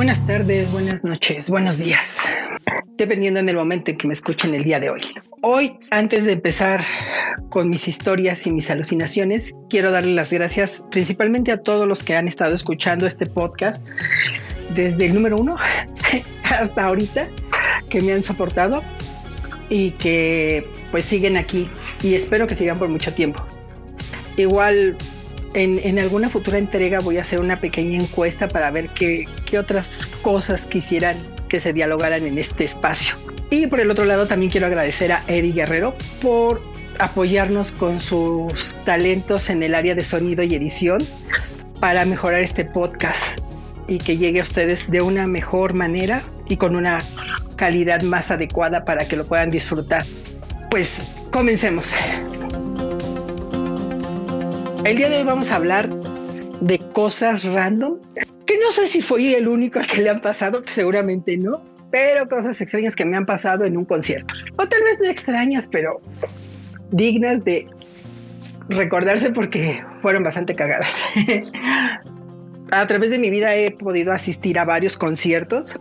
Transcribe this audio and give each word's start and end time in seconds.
Buenas 0.00 0.26
tardes, 0.26 0.72
buenas 0.72 1.04
noches, 1.04 1.50
buenos 1.50 1.76
días, 1.76 2.20
dependiendo 2.96 3.38
en 3.38 3.50
el 3.50 3.56
momento 3.56 3.90
en 3.90 3.98
que 3.98 4.06
me 4.06 4.14
escuchen 4.14 4.54
el 4.54 4.64
día 4.64 4.80
de 4.80 4.88
hoy. 4.88 5.02
Hoy, 5.42 5.78
antes 5.90 6.24
de 6.24 6.32
empezar 6.32 6.82
con 7.50 7.68
mis 7.68 7.86
historias 7.86 8.46
y 8.46 8.50
mis 8.50 8.70
alucinaciones, 8.70 9.54
quiero 9.68 9.90
darle 9.90 10.14
las 10.14 10.30
gracias 10.30 10.82
principalmente 10.90 11.52
a 11.52 11.58
todos 11.58 11.86
los 11.86 12.02
que 12.02 12.16
han 12.16 12.28
estado 12.28 12.54
escuchando 12.54 13.06
este 13.06 13.26
podcast 13.26 13.86
desde 14.74 15.04
el 15.04 15.12
número 15.12 15.36
uno 15.36 15.56
hasta 16.44 16.86
ahorita, 16.86 17.28
que 17.90 18.00
me 18.00 18.14
han 18.14 18.22
soportado 18.22 18.82
y 19.68 19.90
que 19.90 20.66
pues 20.92 21.04
siguen 21.04 21.36
aquí 21.36 21.68
y 22.02 22.14
espero 22.14 22.46
que 22.46 22.54
sigan 22.54 22.78
por 22.78 22.88
mucho 22.88 23.12
tiempo. 23.12 23.44
Igual 24.38 24.96
en, 25.54 25.98
alguna 25.98 26.30
futura 26.30 26.58
entrega 26.58 27.00
voy 27.00 27.18
a 27.18 27.22
hacer 27.22 27.40
una 27.40 27.60
pequeña 27.60 27.98
encuesta 27.98 28.48
para 28.48 28.70
ver 28.70 28.88
qué, 28.90 29.26
qué 29.50 29.58
otras 29.58 30.06
cosas 30.22 30.64
quisieran 30.64 31.16
que 31.48 31.60
se 31.60 31.72
dialogaran 31.72 32.24
en 32.24 32.38
este 32.38 32.64
espacio. 32.64 33.16
Y 33.50 33.66
por 33.66 33.80
el 33.80 33.90
otro 33.90 34.04
lado 34.04 34.28
también 34.28 34.52
quiero 34.52 34.68
agradecer 34.68 35.10
a 35.10 35.24
Eddie 35.26 35.52
Guerrero 35.52 35.94
por 36.22 36.62
apoyarnos 37.00 37.72
con 37.72 38.00
sus 38.00 38.76
talentos 38.84 39.50
en 39.50 39.62
el 39.62 39.74
área 39.74 39.96
de 39.96 40.04
sonido 40.04 40.44
y 40.44 40.54
edición 40.54 41.04
para 41.80 42.04
mejorar 42.04 42.42
este 42.42 42.64
podcast 42.64 43.40
y 43.88 43.98
que 43.98 44.16
llegue 44.16 44.38
a 44.40 44.44
ustedes 44.44 44.88
de 44.88 45.00
una 45.00 45.26
mejor 45.26 45.74
manera 45.74 46.22
y 46.48 46.56
con 46.56 46.76
una 46.76 47.02
calidad 47.56 48.02
más 48.02 48.30
adecuada 48.30 48.84
para 48.84 49.08
que 49.08 49.16
lo 49.16 49.24
puedan 49.24 49.50
disfrutar. 49.50 50.04
Pues 50.70 51.02
comencemos. 51.32 51.90
El 54.84 54.96
día 54.96 55.08
de 55.08 55.18
hoy 55.18 55.24
vamos 55.24 55.50
a 55.50 55.56
hablar 55.56 55.90
de 56.60 56.78
cosas 56.92 57.44
random, 57.44 57.98
sé 58.80 58.86
si 58.86 59.02
fui 59.02 59.34
el 59.34 59.48
único 59.48 59.78
al 59.78 59.86
que 59.86 60.02
le 60.02 60.10
han 60.10 60.20
pasado, 60.20 60.62
seguramente 60.66 61.36
no, 61.36 61.62
pero 61.90 62.28
cosas 62.28 62.60
extrañas 62.60 62.96
que 62.96 63.04
me 63.04 63.16
han 63.16 63.26
pasado 63.26 63.64
en 63.64 63.76
un 63.76 63.84
concierto. 63.84 64.34
O 64.56 64.66
tal 64.66 64.82
vez 64.82 64.98
no 65.00 65.08
extrañas, 65.08 65.68
pero 65.70 66.00
dignas 66.90 67.44
de 67.44 67.66
recordarse 68.68 69.32
porque 69.32 69.82
fueron 70.00 70.22
bastante 70.22 70.54
cagadas. 70.54 70.94
a 72.70 72.86
través 72.86 73.10
de 73.10 73.18
mi 73.18 73.30
vida 73.30 73.54
he 73.56 73.70
podido 73.72 74.12
asistir 74.12 74.58
a 74.58 74.64
varios 74.64 74.96
conciertos 74.96 75.80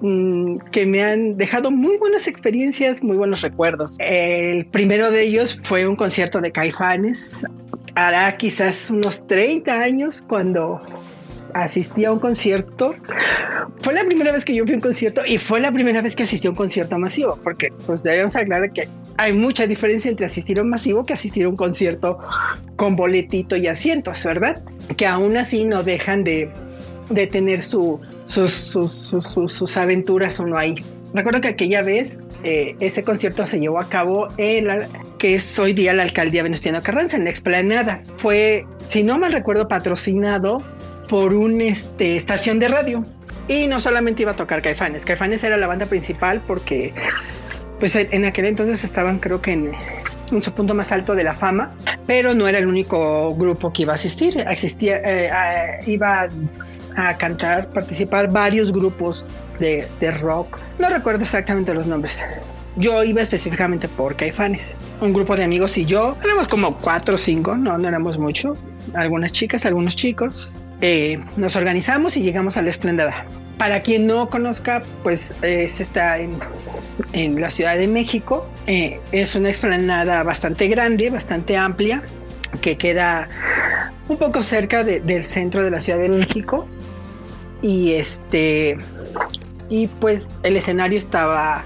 mm, 0.00 0.58
que 0.72 0.86
me 0.86 1.02
han 1.02 1.36
dejado 1.36 1.70
muy 1.70 1.98
buenas 1.98 2.26
experiencias, 2.26 3.02
muy 3.02 3.16
buenos 3.16 3.42
recuerdos. 3.42 3.96
El 3.98 4.66
primero 4.66 5.10
de 5.10 5.22
ellos 5.22 5.60
fue 5.62 5.86
un 5.86 5.96
concierto 5.96 6.40
de 6.40 6.52
Caifanes 6.52 7.46
hará 7.94 8.36
quizás 8.36 8.90
unos 8.90 9.26
30 9.26 9.80
años 9.80 10.22
cuando 10.26 10.80
asistí 11.54 12.04
a 12.04 12.12
un 12.12 12.18
concierto. 12.18 12.94
Fue 13.82 13.94
la 13.94 14.04
primera 14.04 14.32
vez 14.32 14.44
que 14.44 14.54
yo 14.54 14.64
fui 14.64 14.72
a 14.72 14.76
un 14.76 14.80
concierto 14.80 15.22
y 15.26 15.38
fue 15.38 15.60
la 15.60 15.72
primera 15.72 16.02
vez 16.02 16.16
que 16.16 16.24
asistí 16.24 16.46
a 16.46 16.50
un 16.50 16.56
concierto 16.56 16.98
masivo, 16.98 17.38
porque 17.42 17.68
pues 17.86 18.02
debemos 18.02 18.36
aclarar 18.36 18.72
que 18.72 18.88
hay 19.16 19.32
mucha 19.32 19.66
diferencia 19.66 20.10
entre 20.10 20.26
asistir 20.26 20.58
a 20.58 20.62
un 20.62 20.70
masivo 20.70 21.04
que 21.04 21.12
asistir 21.12 21.46
a 21.46 21.48
un 21.48 21.56
concierto 21.56 22.18
con 22.76 22.96
boletito 22.96 23.56
y 23.56 23.66
asientos, 23.66 24.24
¿verdad? 24.24 24.62
Que 24.96 25.06
aún 25.06 25.36
así 25.36 25.64
no 25.64 25.82
dejan 25.82 26.24
de, 26.24 26.50
de 27.10 27.26
tener 27.26 27.62
su, 27.62 28.00
sus, 28.26 28.50
sus, 28.50 28.90
sus, 28.92 29.52
sus 29.52 29.76
aventuras 29.76 30.38
uno 30.38 30.58
ahí. 30.58 30.74
Recuerdo 31.12 31.40
que 31.40 31.48
aquella 31.48 31.82
vez 31.82 32.20
eh, 32.44 32.76
ese 32.80 33.02
concierto 33.02 33.46
se 33.46 33.58
llevó 33.58 33.80
a 33.80 33.88
cabo 33.88 34.28
en 34.36 34.66
la 34.68 34.88
que 35.18 35.34
es 35.34 35.58
hoy 35.58 35.72
día 35.72 35.92
la 35.92 36.04
alcaldía 36.04 36.42
Venustiano 36.42 36.82
Carranza, 36.82 37.16
en 37.16 37.24
la 37.24 37.30
explanada. 37.30 38.02
Fue, 38.16 38.64
si 38.86 39.02
no 39.02 39.18
mal 39.18 39.32
recuerdo, 39.32 39.68
patrocinado 39.68 40.64
por 41.10 41.34
una 41.34 41.64
este, 41.64 42.16
estación 42.16 42.60
de 42.60 42.68
radio. 42.68 43.04
Y 43.48 43.66
no 43.66 43.80
solamente 43.80 44.22
iba 44.22 44.30
a 44.30 44.36
tocar 44.36 44.62
Caifanes, 44.62 45.04
Caifanes 45.04 45.42
era 45.42 45.56
la 45.56 45.66
banda 45.66 45.86
principal 45.86 46.40
porque 46.46 46.94
pues 47.80 47.96
en 47.96 48.24
aquel 48.24 48.44
entonces 48.44 48.84
estaban 48.84 49.18
creo 49.18 49.42
que 49.42 49.52
en, 49.52 49.72
en, 50.30 50.40
su 50.40 50.52
punto 50.52 50.74
más 50.74 50.92
alto 50.92 51.16
de 51.16 51.24
la 51.24 51.34
fama, 51.34 51.74
pero 52.06 52.32
no 52.34 52.46
era 52.46 52.58
el 52.58 52.66
único 52.66 53.34
grupo 53.34 53.72
que 53.72 53.82
iba 53.82 53.92
a 53.92 53.96
asistir, 53.96 54.36
Existía, 54.48 55.00
eh, 55.02 55.80
iba 55.86 56.28
a 56.96 57.16
cantar, 57.16 57.72
participar 57.72 58.30
varios 58.30 58.70
grupos 58.72 59.26
de, 59.58 59.88
de 59.98 60.10
rock. 60.12 60.58
No 60.78 60.88
recuerdo 60.90 61.24
exactamente 61.24 61.74
los 61.74 61.88
nombres. 61.88 62.24
Yo 62.76 63.02
iba 63.02 63.20
específicamente 63.20 63.88
por 63.88 64.14
Caifanes. 64.14 64.74
Un 65.00 65.12
grupo 65.12 65.34
de 65.34 65.42
amigos 65.42 65.76
y 65.76 65.86
yo, 65.86 66.16
éramos 66.22 66.46
como 66.46 66.78
cuatro 66.78 67.16
o 67.16 67.18
cinco, 67.18 67.56
no, 67.56 67.78
no 67.78 67.88
éramos 67.88 68.16
mucho. 68.16 68.56
Algunas 68.94 69.32
chicas, 69.32 69.66
algunos 69.66 69.96
chicos. 69.96 70.54
Eh, 70.80 71.18
nos 71.36 71.56
organizamos 71.56 72.16
y 72.16 72.22
llegamos 72.22 72.56
a 72.56 72.62
la 72.62 72.70
Esplendada. 72.70 73.26
Para 73.58 73.80
quien 73.80 74.06
no 74.06 74.30
conozca, 74.30 74.82
pues 75.02 75.34
es 75.42 75.80
está 75.80 76.18
en, 76.18 77.40
la 77.40 77.50
Ciudad 77.50 77.76
de 77.76 77.86
México. 77.86 78.46
Eh, 78.66 79.00
es 79.12 79.34
una 79.34 79.50
explanada 79.50 80.22
bastante 80.22 80.68
grande, 80.68 81.10
bastante 81.10 81.56
amplia, 81.56 82.02
que 82.62 82.78
queda 82.78 83.28
un 84.08 84.16
poco 84.16 84.42
cerca 84.42 84.82
de, 84.82 85.00
del 85.00 85.24
centro 85.24 85.62
de 85.62 85.70
la 85.70 85.80
Ciudad 85.80 85.98
de 85.98 86.08
México. 86.08 86.66
Y 87.60 87.92
este 87.92 88.78
y 89.68 89.86
pues 89.86 90.34
el 90.42 90.56
escenario 90.56 90.98
estaba 90.98 91.62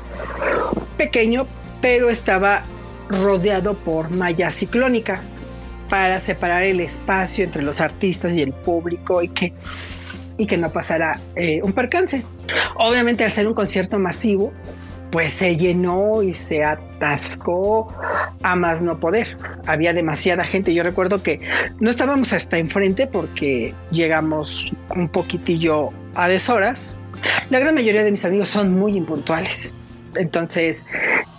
pequeño, 0.96 1.46
pero 1.80 2.10
estaba 2.10 2.62
rodeado 3.08 3.74
por 3.74 4.10
malla 4.10 4.50
ciclónica 4.50 5.22
para 5.88 6.20
separar 6.20 6.62
el 6.62 6.80
espacio 6.80 7.44
entre 7.44 7.62
los 7.62 7.80
artistas 7.80 8.34
y 8.34 8.42
el 8.42 8.52
público 8.52 9.22
y 9.22 9.28
que, 9.28 9.52
y 10.38 10.46
que 10.46 10.56
no 10.56 10.72
pasara 10.72 11.18
eh, 11.36 11.60
un 11.62 11.72
percance. 11.72 12.24
Obviamente 12.76 13.24
al 13.24 13.30
ser 13.30 13.46
un 13.46 13.54
concierto 13.54 13.98
masivo, 13.98 14.52
pues 15.10 15.32
se 15.32 15.56
llenó 15.56 16.22
y 16.22 16.34
se 16.34 16.64
atascó 16.64 17.94
a 18.42 18.56
más 18.56 18.82
no 18.82 18.98
poder. 18.98 19.36
Había 19.66 19.92
demasiada 19.92 20.44
gente. 20.44 20.74
Yo 20.74 20.82
recuerdo 20.82 21.22
que 21.22 21.40
no 21.78 21.90
estábamos 21.90 22.32
hasta 22.32 22.58
enfrente 22.58 23.06
porque 23.06 23.74
llegamos 23.92 24.72
un 24.96 25.08
poquitillo 25.08 25.90
a 26.14 26.26
deshoras 26.28 26.98
la 27.50 27.58
gran 27.58 27.74
mayoría 27.74 28.04
de 28.04 28.10
mis 28.10 28.24
amigos 28.24 28.48
son 28.48 28.78
muy 28.78 28.96
impuntuales. 28.96 29.74
Entonces 30.14 30.84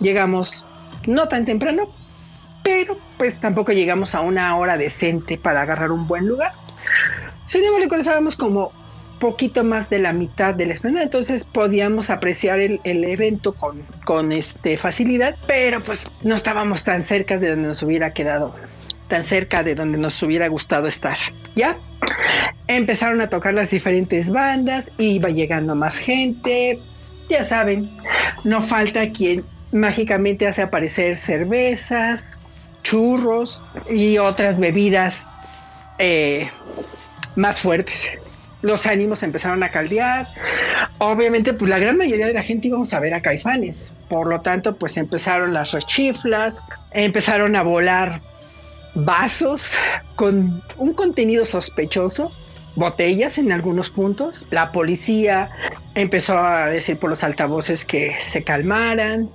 llegamos 0.00 0.64
no 1.06 1.28
tan 1.28 1.44
temprano, 1.44 1.88
pero 2.66 2.98
pues 3.16 3.36
tampoco 3.36 3.70
llegamos 3.70 4.16
a 4.16 4.22
una 4.22 4.56
hora 4.56 4.76
decente 4.76 5.38
para 5.38 5.62
agarrar 5.62 5.92
un 5.92 6.08
buen 6.08 6.26
lugar. 6.26 6.52
Sin 7.46 7.62
embargo, 7.64 7.94
estábamos 7.94 8.34
como 8.34 8.72
poquito 9.20 9.62
más 9.62 9.88
de 9.88 10.00
la 10.00 10.12
mitad 10.12 10.52
de 10.52 10.66
la 10.66 10.74
esplanada, 10.74 11.04
entonces 11.04 11.44
podíamos 11.44 12.10
apreciar 12.10 12.58
el, 12.58 12.80
evento 12.84 13.54
con, 13.54 13.82
con 14.04 14.32
este 14.32 14.76
facilidad, 14.76 15.36
pero 15.46 15.80
pues 15.80 16.08
no 16.22 16.34
estábamos 16.34 16.82
tan 16.82 17.04
cerca 17.04 17.38
de 17.38 17.50
donde 17.50 17.68
nos 17.68 17.84
hubiera 17.84 18.10
quedado, 18.10 18.52
tan 19.06 19.22
cerca 19.22 19.62
de 19.62 19.76
donde 19.76 19.96
nos 19.96 20.20
hubiera 20.24 20.48
gustado 20.48 20.88
estar. 20.88 21.16
¿Ya? 21.54 21.76
Empezaron 22.66 23.20
a 23.20 23.28
tocar 23.28 23.54
las 23.54 23.70
diferentes 23.70 24.28
bandas, 24.28 24.90
iba 24.98 25.28
llegando 25.28 25.76
más 25.76 25.98
gente. 25.98 26.80
Ya 27.30 27.44
saben, 27.44 27.88
no 28.42 28.60
falta 28.60 29.12
quien 29.12 29.44
mágicamente 29.70 30.48
hace 30.48 30.62
aparecer 30.62 31.16
cervezas, 31.16 32.40
churros 32.86 33.64
y 33.90 34.18
otras 34.18 34.60
bebidas 34.60 35.34
eh, 35.98 36.48
más 37.34 37.58
fuertes. 37.58 38.10
Los 38.62 38.86
ánimos 38.86 39.24
empezaron 39.24 39.62
a 39.64 39.70
caldear. 39.70 40.28
Obviamente, 40.98 41.52
pues 41.52 41.68
la 41.68 41.80
gran 41.80 41.96
mayoría 41.96 42.28
de 42.28 42.32
la 42.32 42.44
gente 42.44 42.68
íbamos 42.68 42.92
a 42.92 43.00
ver 43.00 43.14
a 43.14 43.20
Caifanes. 43.20 43.90
Por 44.08 44.28
lo 44.28 44.40
tanto, 44.40 44.76
pues 44.76 44.96
empezaron 44.96 45.52
las 45.52 45.72
rechiflas, 45.72 46.58
empezaron 46.92 47.56
a 47.56 47.62
volar 47.62 48.20
vasos 48.94 49.74
con 50.14 50.62
un 50.76 50.94
contenido 50.94 51.44
sospechoso, 51.44 52.32
botellas 52.76 53.38
en 53.38 53.50
algunos 53.50 53.90
puntos. 53.90 54.46
La 54.50 54.70
policía 54.70 55.50
empezó 55.96 56.38
a 56.38 56.66
decir 56.66 56.98
por 56.98 57.10
los 57.10 57.24
altavoces 57.24 57.84
que 57.84 58.16
se 58.20 58.44
calmaran. 58.44 59.28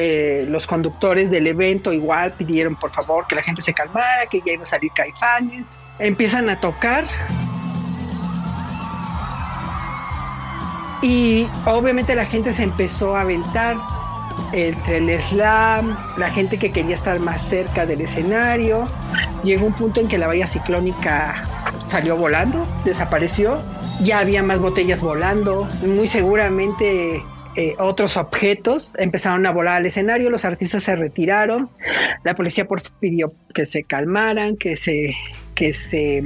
Eh, 0.00 0.44
los 0.48 0.68
conductores 0.68 1.28
del 1.28 1.48
evento 1.48 1.92
igual 1.92 2.32
pidieron 2.34 2.76
por 2.76 2.92
favor 2.92 3.26
que 3.26 3.34
la 3.34 3.42
gente 3.42 3.62
se 3.62 3.74
calmara, 3.74 4.26
que 4.30 4.40
ya 4.46 4.52
iba 4.52 4.62
a 4.62 4.66
salir 4.66 4.92
caifanes. 4.92 5.72
Empiezan 5.98 6.48
a 6.48 6.60
tocar. 6.60 7.04
Y 11.02 11.48
obviamente 11.64 12.14
la 12.14 12.26
gente 12.26 12.52
se 12.52 12.62
empezó 12.62 13.16
a 13.16 13.22
aventar 13.22 13.76
entre 14.52 14.98
el 14.98 15.20
slam, 15.20 15.98
la 16.16 16.30
gente 16.30 16.58
que 16.58 16.70
quería 16.70 16.94
estar 16.94 17.18
más 17.18 17.42
cerca 17.42 17.84
del 17.84 18.02
escenario. 18.02 18.88
Llegó 19.42 19.66
un 19.66 19.72
punto 19.72 20.00
en 20.00 20.06
que 20.06 20.16
la 20.16 20.28
valla 20.28 20.46
ciclónica 20.46 21.44
salió 21.88 22.16
volando, 22.16 22.68
desapareció. 22.84 23.60
Ya 24.00 24.20
había 24.20 24.44
más 24.44 24.60
botellas 24.60 25.00
volando. 25.00 25.66
Muy 25.84 26.06
seguramente 26.06 27.24
eh, 27.60 27.74
otros 27.80 28.16
objetos 28.16 28.94
empezaron 28.98 29.44
a 29.44 29.50
volar 29.50 29.78
al 29.78 29.86
escenario. 29.86 30.30
Los 30.30 30.44
artistas 30.44 30.84
se 30.84 30.94
retiraron. 30.94 31.68
La 32.22 32.36
policía 32.36 32.68
por 32.68 32.80
pidió 33.00 33.34
que 33.52 33.66
se 33.66 33.82
calmaran, 33.82 34.56
que 34.56 34.76
se, 34.76 35.16
que 35.56 35.72
se 35.72 36.22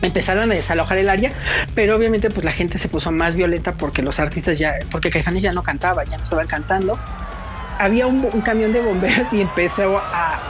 empezaron 0.00 0.50
a 0.50 0.54
desalojar 0.54 0.96
el 0.96 1.10
área, 1.10 1.32
pero 1.74 1.96
obviamente 1.96 2.30
pues 2.30 2.46
la 2.46 2.52
gente 2.52 2.78
se 2.78 2.88
puso 2.88 3.12
más 3.12 3.34
violenta 3.34 3.76
porque 3.76 4.00
los 4.00 4.20
artistas 4.20 4.58
ya, 4.58 4.78
porque 4.90 5.10
Caifanes 5.10 5.42
ya 5.42 5.52
no 5.52 5.62
cantaba, 5.62 6.02
ya 6.04 6.16
no 6.16 6.24
estaban 6.24 6.46
cantando. 6.46 6.98
Había 7.78 8.06
un, 8.06 8.22
camión 8.40 8.72
de 8.72 8.80
bomberos 8.80 9.30
y 9.34 9.42
empezó 9.42 9.98
a, 10.02 10.40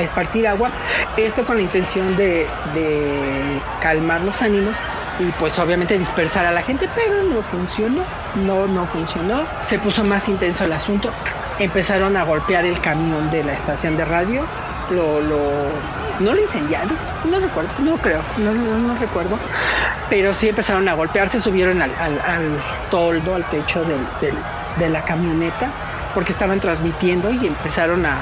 esparcir 0.00 0.48
agua, 0.48 0.72
esto 1.16 1.44
con 1.44 1.58
la 1.58 1.62
intención 1.62 2.16
de, 2.16 2.46
de 2.74 3.60
calmar 3.80 4.20
los 4.22 4.42
ánimos 4.42 4.76
y 5.20 5.30
pues 5.38 5.58
obviamente 5.58 5.98
dispersar 5.98 6.46
a 6.46 6.52
la 6.52 6.62
gente, 6.62 6.88
pero 6.94 7.22
no 7.22 7.42
funcionó, 7.42 8.02
no, 8.46 8.66
no 8.66 8.86
funcionó, 8.86 9.44
se 9.62 9.78
puso 9.78 10.02
más 10.04 10.28
intenso 10.28 10.64
el 10.64 10.72
asunto, 10.72 11.10
empezaron 11.58 12.16
a 12.16 12.24
golpear 12.24 12.64
el 12.64 12.80
camión 12.80 13.30
de 13.30 13.44
la 13.44 13.52
estación 13.52 13.96
de 13.96 14.04
radio, 14.04 14.42
lo, 14.90 15.20
lo 15.20 15.38
no 16.20 16.34
lo 16.34 16.40
incendiaron, 16.40 16.96
no 17.30 17.38
recuerdo, 17.38 17.70
no 17.80 17.96
creo, 17.96 18.20
no, 18.38 18.52
no, 18.52 18.94
recuerdo, 18.96 19.38
pero 20.08 20.32
sí 20.32 20.48
empezaron 20.48 20.88
a 20.88 20.94
golpearse, 20.94 21.40
subieron 21.40 21.80
al, 21.82 21.90
toldo, 22.90 23.34
al 23.34 23.44
techo 23.44 23.84
de 23.84 24.88
la 24.88 25.04
camioneta, 25.04 25.70
porque 26.14 26.32
estaban 26.32 26.60
transmitiendo 26.60 27.30
y 27.32 27.46
empezaron 27.46 28.06
a, 28.06 28.18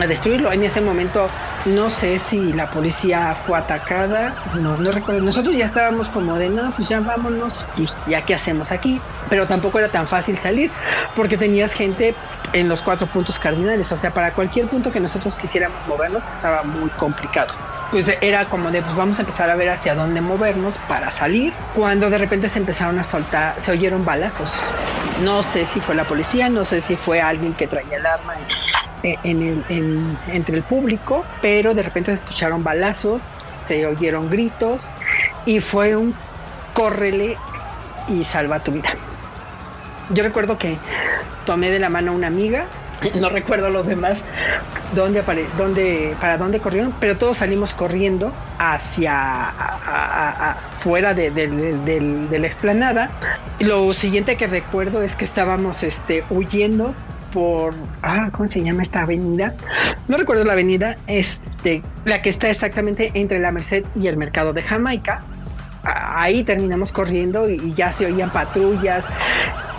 a 0.00 0.06
destruirlo. 0.06 0.52
En 0.52 0.62
ese 0.62 0.80
momento 0.80 1.28
no 1.66 1.90
sé 1.90 2.18
si 2.18 2.52
la 2.52 2.70
policía 2.70 3.36
fue 3.46 3.58
atacada, 3.58 4.34
no, 4.60 4.76
no 4.76 4.92
recuerdo. 4.92 5.20
Nosotros 5.20 5.56
ya 5.56 5.64
estábamos 5.64 6.08
como 6.08 6.36
de, 6.38 6.48
no, 6.48 6.70
pues 6.70 6.88
ya 6.88 7.00
vámonos, 7.00 7.66
pues 7.76 7.98
ya 8.06 8.22
qué 8.22 8.34
hacemos 8.34 8.70
aquí. 8.70 9.00
Pero 9.28 9.46
tampoco 9.46 9.78
era 9.78 9.88
tan 9.88 10.06
fácil 10.06 10.36
salir 10.38 10.70
porque 11.16 11.36
tenías 11.36 11.72
gente 11.72 12.14
en 12.56 12.68
los 12.70 12.80
cuatro 12.80 13.06
puntos 13.06 13.38
cardinales. 13.38 13.92
O 13.92 13.96
sea, 13.96 14.12
para 14.12 14.32
cualquier 14.32 14.66
punto 14.66 14.90
que 14.90 14.98
nosotros 14.98 15.36
quisiéramos 15.36 15.78
movernos 15.86 16.24
estaba 16.24 16.62
muy 16.62 16.88
complicado. 16.90 17.54
Pues 17.90 18.10
era 18.20 18.46
como 18.46 18.70
de, 18.70 18.82
pues 18.82 18.96
vamos 18.96 19.18
a 19.18 19.22
empezar 19.22 19.50
a 19.50 19.56
ver 19.56 19.70
hacia 19.70 19.94
dónde 19.94 20.20
movernos 20.20 20.78
para 20.88 21.10
salir. 21.10 21.52
Cuando 21.74 22.08
de 22.10 22.18
repente 22.18 22.48
se 22.48 22.58
empezaron 22.58 22.98
a 22.98 23.04
soltar, 23.04 23.60
se 23.60 23.72
oyeron 23.72 24.04
balazos. 24.04 24.62
No 25.22 25.42
sé 25.42 25.66
si 25.66 25.80
fue 25.80 25.94
la 25.94 26.04
policía, 26.04 26.48
no 26.48 26.64
sé 26.64 26.80
si 26.80 26.96
fue 26.96 27.20
alguien 27.20 27.52
que 27.54 27.66
traía 27.66 27.98
el 27.98 28.06
arma 28.06 28.34
en 28.38 30.16
entre 30.26 30.56
el 30.56 30.62
público, 30.62 31.24
pero 31.40 31.74
de 31.74 31.82
repente 31.82 32.10
se 32.12 32.18
escucharon 32.18 32.64
balazos, 32.64 33.22
se 33.52 33.86
oyeron 33.86 34.30
gritos 34.30 34.88
y 35.44 35.60
fue 35.60 35.94
un 35.94 36.14
córrele 36.72 37.36
y 38.08 38.24
salva 38.24 38.60
tu 38.60 38.72
vida. 38.72 38.94
Yo 40.10 40.22
recuerdo 40.22 40.58
que 40.58 40.76
tomé 41.44 41.70
de 41.70 41.78
la 41.78 41.88
mano 41.88 42.12
a 42.12 42.14
una 42.14 42.26
amiga, 42.26 42.66
no 43.20 43.28
recuerdo 43.28 43.70
los 43.70 43.86
demás 43.86 44.24
dónde, 44.94 45.22
dónde 45.56 46.16
para 46.20 46.38
dónde 46.38 46.60
corrieron, 46.60 46.94
pero 47.00 47.16
todos 47.16 47.38
salimos 47.38 47.74
corriendo 47.74 48.32
hacia 48.58 49.52
fuera 50.78 51.14
de, 51.14 51.30
la 52.30 52.46
explanada. 52.46 53.10
Lo 53.58 53.92
siguiente 53.92 54.36
que 54.36 54.46
recuerdo 54.46 55.02
es 55.02 55.16
que 55.16 55.24
estábamos 55.24 55.82
este, 55.82 56.24
huyendo 56.30 56.94
por, 57.32 57.74
ah, 58.02 58.30
¿cómo 58.32 58.48
se 58.48 58.62
llama 58.62 58.82
esta 58.82 59.02
avenida? 59.02 59.54
No 60.08 60.16
recuerdo 60.16 60.44
la 60.44 60.52
avenida, 60.52 60.96
este, 61.06 61.82
la 62.04 62.22
que 62.22 62.30
está 62.30 62.48
exactamente 62.48 63.10
entre 63.14 63.38
la 63.38 63.52
Merced 63.52 63.84
y 63.94 64.06
el 64.06 64.16
mercado 64.16 64.52
de 64.52 64.62
Jamaica. 64.62 65.20
Ahí 65.82 66.42
terminamos 66.42 66.92
corriendo 66.92 67.48
y 67.48 67.74
ya 67.74 67.92
se 67.92 68.06
oían 68.06 68.30
patrullas, 68.30 69.04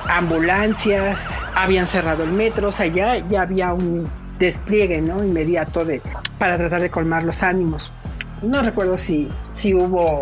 ambulancias, 0.10 1.48
habían 1.56 1.88
cerrado 1.88 2.24
el 2.24 2.32
metro, 2.32 2.70
o 2.70 2.72
sea, 2.72 2.88
ya, 2.88 3.18
ya 3.28 3.42
había 3.42 3.74
un 3.74 4.10
despliegue, 4.40 5.02
¿no? 5.02 5.24
Inmediato 5.24 5.86
de, 5.86 6.02
para 6.38 6.58
tratar 6.58 6.82
de 6.82 6.90
colmar 6.90 7.24
los 7.24 7.44
ánimos. 7.44 7.92
No 8.44 8.62
recuerdo 8.62 8.98
si, 8.98 9.28
si 9.54 9.74
hubo 9.74 10.22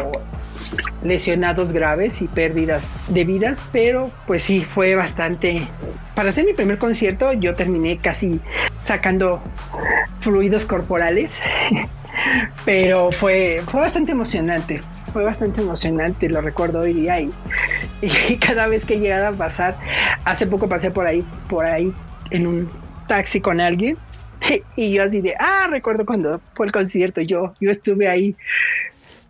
lesionados 1.04 1.74
graves 1.74 2.22
y 2.22 2.28
pérdidas 2.28 2.98
de 3.10 3.24
vidas, 3.26 3.60
pero 3.72 4.12
pues 4.26 4.44
sí, 4.44 4.62
fue 4.62 4.96
bastante... 4.96 5.68
Para 6.16 6.30
hacer 6.30 6.46
mi 6.46 6.54
primer 6.54 6.78
concierto 6.78 7.34
yo 7.34 7.56
terminé 7.56 7.98
casi 7.98 8.40
sacando 8.82 9.42
fluidos 10.20 10.66
corporales, 10.66 11.40
pero 12.66 13.12
fue, 13.12 13.62
fue 13.70 13.82
bastante 13.82 14.14
emocionante, 14.14 14.82
fue 15.16 15.24
bastante 15.24 15.62
emocionante, 15.62 16.28
lo 16.28 16.42
recuerdo 16.42 16.82
hoy 16.82 16.92
día 16.92 17.22
y, 17.22 17.30
y 18.02 18.36
cada 18.46 18.68
vez 18.68 18.86
que 18.86 18.96
he 18.96 19.00
llegado 19.00 19.28
a 19.28 19.32
pasar, 19.32 19.80
hace 20.26 20.46
poco 20.46 20.68
pasé 20.68 20.92
por 20.92 21.08
ahí, 21.08 21.24
por 21.48 21.66
ahí 21.66 21.94
en 22.32 22.46
un 22.46 22.70
taxi 23.08 23.40
con 23.40 23.62
alguien 23.62 23.98
y 24.76 24.92
yo 24.92 25.04
así 25.04 25.22
de, 25.22 25.34
ah, 25.40 25.68
recuerdo 25.70 26.06
cuando 26.06 26.42
fue 26.54 26.66
el 26.66 26.74
concierto, 26.74 27.22
yo, 27.22 27.54
yo 27.62 27.72
estuve 27.72 28.10
ahí 28.10 28.36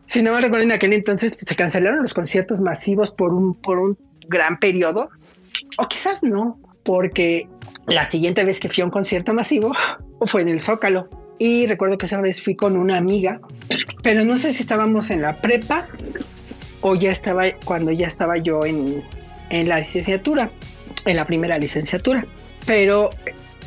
si 0.08 0.24
no 0.24 0.34
me 0.34 0.42
recuerdo, 0.42 0.66
en 0.66 0.72
aquel 0.72 0.94
entonces 0.94 1.38
se 1.40 1.56
cancelaron 1.56 2.02
los 2.02 2.16
conciertos 2.16 2.60
masivos 2.60 3.12
por 3.12 3.32
un, 3.32 3.54
por 3.54 3.78
un 3.78 3.96
gran 4.28 4.58
periodo, 4.58 5.10
o 5.78 5.88
quizás 5.88 6.24
no, 6.24 6.60
porque 6.84 7.48
la 7.86 8.06
siguiente 8.06 8.44
vez 8.44 8.60
que 8.60 8.70
fui 8.70 8.82
a 8.82 8.86
un 8.86 8.92
concierto 8.92 9.36
masivo 9.36 9.72
fue 10.26 10.42
en 10.42 10.50
el 10.50 10.60
Zócalo. 10.60 11.10
Y 11.38 11.68
recuerdo 11.68 11.98
que 11.98 12.06
esa 12.06 12.22
vez 12.22 12.42
fui 12.42 12.56
con 12.56 12.78
una 12.78 12.98
amiga, 12.98 13.42
pero 14.04 14.24
no 14.24 14.38
sé 14.38 14.54
si 14.54 14.62
estábamos 14.62 15.10
en 15.10 15.22
la 15.22 15.36
prepa 15.36 15.88
o 16.82 16.96
ya 16.96 17.12
estaba 17.12 17.44
cuando 17.66 17.92
ya 17.92 18.08
estaba 18.08 18.38
yo 18.38 18.66
en, 18.66 19.04
en 19.50 19.68
la 19.68 19.80
licenciatura, 19.80 20.50
en 21.06 21.16
la 21.16 21.26
primera 21.26 21.58
licenciatura. 21.58 22.26
Pero 22.66 23.10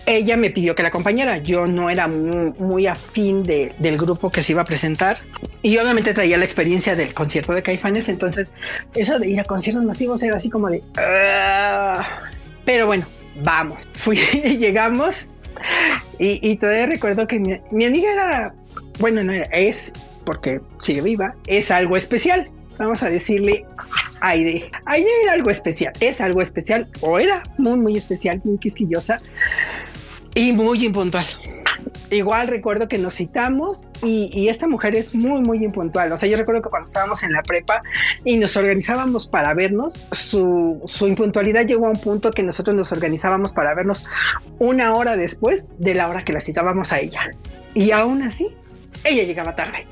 ella 0.09 0.38
me 0.38 0.50
pidió 0.50 0.75
que 0.75 0.82
la 0.82 0.88
acompañara. 0.88 1.38
Yo 1.38 1.67
no 1.67 1.91
era 1.91 2.09
muy, 2.09 2.87
afín 2.87 3.43
del 3.43 3.99
grupo 3.99 4.31
que 4.31 4.43
se 4.43 4.53
iba 4.53 4.62
a 4.62 4.64
presentar. 4.64 5.19
Y 5.62 5.76
obviamente 5.76 6.14
traía 6.14 6.38
la 6.38 6.44
experiencia 6.44 6.97
del 6.97 7.12
concierto 7.12 7.53
de 7.53 7.62
Caifanes. 7.62 8.09
Entonces, 8.09 8.55
eso 8.94 9.19
de 9.19 9.29
ir 9.29 9.41
a 9.41 9.44
conciertos 9.44 9.85
masivos 9.85 10.23
era 10.23 10.37
así 10.37 10.49
como 10.49 10.69
de. 10.69 10.82
Ah". 10.97 12.21
Pero 12.64 12.87
bueno, 12.87 13.06
vamos. 13.43 13.87
Fui, 13.94 14.17
llegamos. 14.59 15.31
Y, 16.20 16.56
todavía 16.56 16.87
recuerdo 16.87 17.28
que 17.28 17.38
mi, 17.38 17.60
mi 17.70 17.84
amiga 17.84 18.12
era. 18.12 18.55
Bueno, 18.99 19.22
no 19.22 19.32
era, 19.32 19.44
es, 19.52 19.93
porque 20.25 20.60
sigue 20.78 21.00
viva, 21.00 21.37
es 21.46 21.70
algo 21.70 21.96
especial 21.96 22.50
vamos 22.78 23.02
a 23.02 23.10
decirle 23.10 23.66
Aide. 24.20 24.69
Aide 24.87 25.08
era 25.22 25.34
algo 25.34 25.50
especial, 25.50 25.93
es 26.00 26.20
algo 26.20 26.40
especial, 26.40 26.88
o 27.00 27.19
era 27.19 27.43
muy, 27.58 27.76
muy 27.76 27.96
especial, 27.96 28.40
muy 28.44 28.58
quisquillosa 28.58 29.20
y 30.34 30.52
muy 30.52 30.84
impuntual. 30.84 31.26
Igual 32.10 32.49
recuerdo 32.49 32.88
que 32.88 32.99
nos 32.99 33.14
citamos 33.14 33.87
y, 34.02 34.49
esta 34.49 34.66
mujer 34.66 34.94
es 34.94 35.14
muy, 35.14 35.43
muy 35.43 35.62
impuntual. 35.62 36.10
O 36.12 36.16
sea, 36.16 36.28
yo 36.28 36.37
recuerdo 36.37 36.62
que 36.62 36.70
cuando 36.70 36.87
estábamos 36.87 37.23
en 37.23 37.33
la 37.33 37.42
prepa 37.42 37.83
y 38.25 38.37
nos 38.37 38.56
organizábamos 38.56 39.26
para 39.26 39.52
vernos, 39.52 40.06
su, 40.12 40.80
su 40.87 41.06
impuntualidad 41.06 41.66
llegó 41.66 41.87
a 41.87 41.90
un 41.90 42.00
punto 42.00 42.30
que 42.30 42.42
nosotros 42.42 42.75
nos 42.75 42.92
organizábamos 42.92 43.52
para 43.52 43.75
vernos 43.75 44.06
una 44.59 44.94
hora 44.94 45.16
después 45.16 45.66
de 45.78 45.94
la 45.94 46.09
hora 46.09 46.25
que 46.25 46.33
la 46.33 46.40
citábamos 46.40 46.92
a 46.92 47.00
ella. 47.00 47.30
Y 47.75 47.90
aún 47.90 48.23
así, 48.23 48.54
ella 49.05 49.23
llegaba 49.25 49.55
tarde 49.55 49.87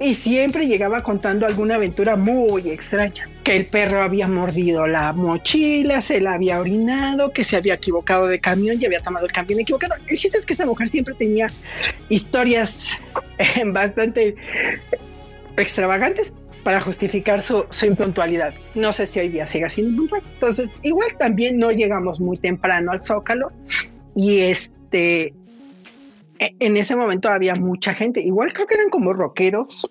y 0.00 0.14
siempre 0.14 0.66
llegaba 0.66 1.02
contando 1.02 1.46
alguna 1.46 1.76
aventura 1.76 2.16
muy 2.16 2.70
extraña, 2.70 3.28
que 3.44 3.56
el 3.56 3.66
perro 3.66 4.02
había 4.02 4.26
mordido 4.28 4.86
la 4.86 5.12
mochila, 5.12 6.00
se 6.00 6.20
la 6.20 6.34
había 6.34 6.60
orinado, 6.60 7.32
que 7.32 7.44
se 7.44 7.56
había 7.56 7.74
equivocado 7.74 8.26
de 8.26 8.40
camión 8.40 8.78
y 8.80 8.84
había 8.84 9.00
tomado 9.00 9.26
el 9.26 9.32
camión 9.32 9.60
equivocado. 9.60 9.94
El 10.06 10.16
chiste 10.16 10.38
es 10.38 10.46
que 10.46 10.54
esta 10.54 10.66
mujer 10.66 10.88
siempre 10.88 11.14
tenía 11.14 11.48
historias 12.08 13.00
eh, 13.38 13.62
bastante 13.66 14.34
extravagantes 15.56 16.34
para 16.64 16.80
justificar 16.80 17.42
su, 17.42 17.64
su, 17.70 17.86
impuntualidad. 17.86 18.54
No 18.74 18.92
sé 18.92 19.06
si 19.06 19.20
hoy 19.20 19.28
día 19.28 19.46
siga 19.46 19.68
siendo. 19.68 20.04
Entonces, 20.34 20.76
igual 20.82 21.08
también 21.18 21.58
no 21.58 21.70
llegamos 21.70 22.20
muy 22.20 22.36
temprano 22.36 22.92
al 22.92 23.00
Zócalo 23.00 23.50
y 24.14 24.40
este 24.40 25.34
en 26.58 26.76
ese 26.76 26.96
momento 26.96 27.28
había 27.28 27.54
mucha 27.54 27.94
gente, 27.94 28.20
igual 28.20 28.52
creo 28.52 28.66
que 28.66 28.74
eran 28.74 28.90
como 28.90 29.12
rockeros, 29.12 29.88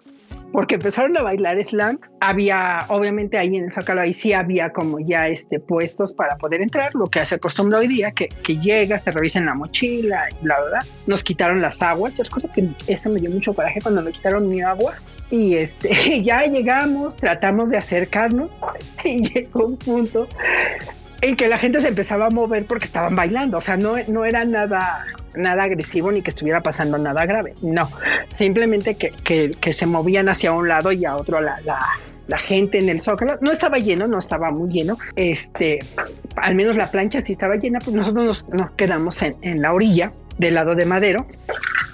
porque 0.51 0.75
empezaron 0.75 1.15
a 1.17 1.23
bailar 1.23 1.61
slam. 1.63 1.99
Había, 2.19 2.85
obviamente 2.89 3.37
ahí 3.37 3.55
en 3.55 3.65
el 3.65 3.71
Zócalo, 3.71 4.01
ahí 4.01 4.13
sí 4.13 4.33
había 4.33 4.71
como 4.71 4.99
ya 4.99 5.27
este, 5.27 5.59
puestos 5.59 6.13
para 6.13 6.37
poder 6.37 6.61
entrar, 6.61 6.93
lo 6.93 7.05
que 7.05 7.25
se 7.25 7.35
acostumbra 7.35 7.79
hoy 7.79 7.87
día, 7.87 8.11
que, 8.11 8.27
que 8.27 8.57
llegas, 8.57 9.03
te 9.03 9.11
revisen 9.11 9.45
la 9.45 9.55
mochila 9.55 10.27
y 10.29 10.43
bla, 10.43 10.59
bla, 10.59 10.69
bla. 10.69 10.85
Nos 11.07 11.23
quitaron 11.23 11.61
las 11.61 11.81
aguas, 11.81 12.13
yo 12.13 12.23
recuerdo 12.23 12.49
que 12.53 12.67
eso 12.87 13.09
me 13.09 13.19
dio 13.19 13.29
mucho 13.29 13.53
coraje 13.53 13.81
cuando 13.81 14.01
me 14.01 14.11
quitaron 14.11 14.47
mi 14.49 14.61
agua. 14.61 14.93
Y 15.29 15.55
este, 15.55 16.21
ya 16.23 16.43
llegamos, 16.43 17.15
tratamos 17.15 17.69
de 17.69 17.77
acercarnos 17.77 18.55
y 19.05 19.29
llegó 19.29 19.65
un 19.65 19.77
punto 19.77 20.27
en 21.21 21.35
que 21.35 21.47
la 21.47 21.57
gente 21.57 21.79
se 21.79 21.89
empezaba 21.89 22.27
a 22.27 22.29
mover 22.29 22.65
porque 22.65 22.85
estaban 22.85 23.15
bailando, 23.15 23.59
o 23.59 23.61
sea, 23.61 23.77
no, 23.77 23.95
no 24.07 24.25
era 24.25 24.43
nada, 24.45 25.05
nada 25.35 25.63
agresivo 25.63 26.11
ni 26.11 26.21
que 26.21 26.29
estuviera 26.29 26.61
pasando 26.61 26.97
nada 26.97 27.25
grave, 27.25 27.53
no, 27.61 27.89
simplemente 28.31 28.95
que, 28.95 29.11
que, 29.51 29.73
se 29.73 29.85
movían 29.85 30.29
hacia 30.29 30.51
un 30.51 30.67
lado 30.67 30.91
y 30.91 31.05
a 31.05 31.15
otro 31.15 31.39
la, 31.39 31.61
la, 31.61 32.37
gente 32.37 32.79
en 32.79 32.89
el 32.89 33.01
zócalo, 33.01 33.37
no 33.41 33.51
estaba 33.51 33.77
lleno, 33.77 34.07
no 34.07 34.17
estaba 34.17 34.51
muy 34.51 34.69
lleno, 34.71 34.97
este, 35.15 35.79
al 36.37 36.55
menos 36.55 36.75
la 36.77 36.89
plancha 36.89 37.21
sí 37.21 37.33
estaba 37.33 37.55
llena, 37.55 37.79
pues 37.79 37.95
nosotros 37.95 38.25
nos, 38.25 38.49
nos 38.49 38.71
quedamos 38.71 39.21
en, 39.21 39.35
en 39.41 39.61
la 39.61 39.73
orilla 39.73 40.13
del 40.37 40.55
lado 40.55 40.73
de 40.73 40.85
Madero 40.85 41.27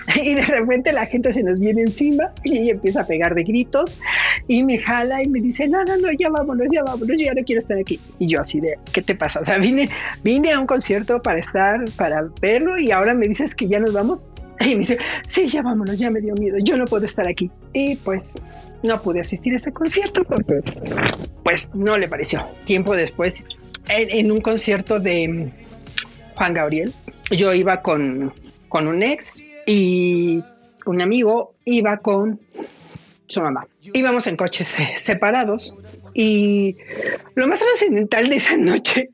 y 0.15 0.35
de 0.35 0.45
repente 0.45 0.93
la 0.93 1.05
gente 1.05 1.33
se 1.33 1.43
nos 1.43 1.59
viene 1.59 1.81
encima 1.81 2.31
y 2.43 2.69
empieza 2.69 3.01
a 3.01 3.07
pegar 3.07 3.35
de 3.35 3.43
gritos 3.43 3.97
y 4.47 4.63
me 4.63 4.77
jala 4.77 5.23
y 5.23 5.27
me 5.27 5.41
dice, 5.41 5.67
no, 5.67 5.83
no, 5.83 5.97
no, 5.97 6.11
ya 6.11 6.29
vámonos, 6.29 6.67
ya 6.71 6.83
vámonos, 6.83 7.17
yo 7.17 7.25
ya 7.25 7.33
no 7.33 7.43
quiero 7.43 7.59
estar 7.59 7.77
aquí. 7.77 7.99
Y 8.19 8.27
yo 8.27 8.41
así 8.41 8.59
de, 8.59 8.77
¿qué 8.91 9.01
te 9.01 9.15
pasa? 9.15 9.39
O 9.39 9.45
sea, 9.45 9.57
vine, 9.57 9.89
vine 10.23 10.51
a 10.51 10.59
un 10.59 10.67
concierto 10.67 11.21
para 11.21 11.39
estar, 11.39 11.83
para 11.97 12.27
verlo 12.41 12.77
y 12.77 12.91
ahora 12.91 13.13
me 13.13 13.27
dices 13.27 13.55
que 13.55 13.67
ya 13.67 13.79
nos 13.79 13.93
vamos. 13.93 14.29
Y 14.59 14.69
me 14.69 14.77
dice, 14.77 14.97
sí, 15.23 15.47
ya 15.49 15.61
vámonos, 15.61 15.99
ya 15.99 16.09
me 16.09 16.19
dio 16.19 16.33
miedo, 16.33 16.57
yo 16.59 16.77
no 16.77 16.85
puedo 16.85 17.05
estar 17.05 17.27
aquí. 17.27 17.51
Y 17.73 17.95
pues 17.97 18.35
no 18.81 19.01
pude 19.01 19.19
asistir 19.19 19.53
a 19.53 19.57
ese 19.57 19.71
concierto 19.71 20.23
porque 20.23 20.61
pues 21.43 21.69
no 21.75 21.97
le 21.97 22.07
pareció. 22.07 22.43
Tiempo 22.65 22.95
después, 22.95 23.45
en, 23.87 24.31
un 24.31 24.41
concierto 24.41 24.99
de 24.99 25.51
Juan 26.35 26.53
Gabriel, 26.53 26.93
yo 27.31 27.53
iba 27.53 27.81
con, 27.81 28.33
con 28.67 28.87
un 28.87 29.03
ex 29.03 29.43
y 29.67 30.43
un 30.85 31.01
amigo 31.01 31.55
iba 31.65 31.97
con 31.97 32.39
su 33.27 33.41
mamá. 33.41 33.67
Íbamos 33.93 34.27
en 34.27 34.35
coches 34.35 34.67
separados 34.95 35.75
y 36.13 36.75
lo 37.35 37.47
más 37.47 37.59
trascendental 37.59 38.29
de 38.29 38.35
esa 38.37 38.57
noche 38.57 39.09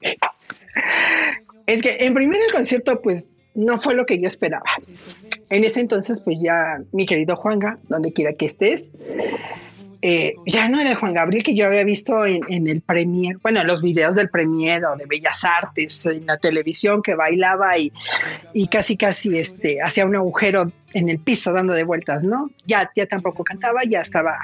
es 1.65 1.81
que 1.81 1.97
en 2.01 2.13
primer 2.13 2.41
el 2.41 2.51
concierto 2.51 3.01
pues 3.01 3.27
no 3.55 3.77
fue 3.77 3.95
lo 3.95 4.05
que 4.05 4.19
yo 4.19 4.27
esperaba. 4.27 4.65
En 5.49 5.63
ese 5.63 5.79
entonces, 5.79 6.21
pues 6.21 6.41
ya 6.41 6.81
mi 6.91 7.05
querido 7.05 7.35
Juanga, 7.35 7.77
donde 7.87 8.11
quiera 8.11 8.33
que 8.33 8.45
estés, 8.45 8.89
eh, 10.05 10.35
ya 10.45 10.67
no 10.67 10.81
era 10.81 10.89
el 10.89 10.97
Juan 10.97 11.13
Gabriel 11.13 11.43
que 11.43 11.55
yo 11.55 11.65
había 11.65 11.85
visto 11.85 12.25
en, 12.25 12.67
el 12.67 12.81
premier, 12.81 13.37
bueno, 13.41 13.61
en 13.61 13.67
los 13.67 13.81
videos 13.81 14.15
del 14.15 14.29
premier 14.29 14.83
o 14.83 14.97
de 14.97 15.05
Bellas 15.05 15.45
Artes, 15.45 16.05
en 16.07 16.25
la 16.25 16.35
televisión 16.35 17.01
que 17.01 17.15
bailaba 17.15 17.77
y, 17.77 17.93
y 18.53 18.67
casi 18.67 18.97
casi 18.97 19.37
este, 19.37 19.81
hacía 19.81 20.05
un 20.05 20.17
agujero 20.17 20.69
en 20.93 21.07
el 21.07 21.19
piso 21.19 21.53
dando 21.53 21.71
de 21.71 21.85
vueltas, 21.85 22.25
¿no? 22.25 22.51
Ya, 22.65 22.91
ya 22.93 23.05
tampoco 23.05 23.45
cantaba, 23.45 23.85
ya 23.87 24.01
estaba 24.01 24.37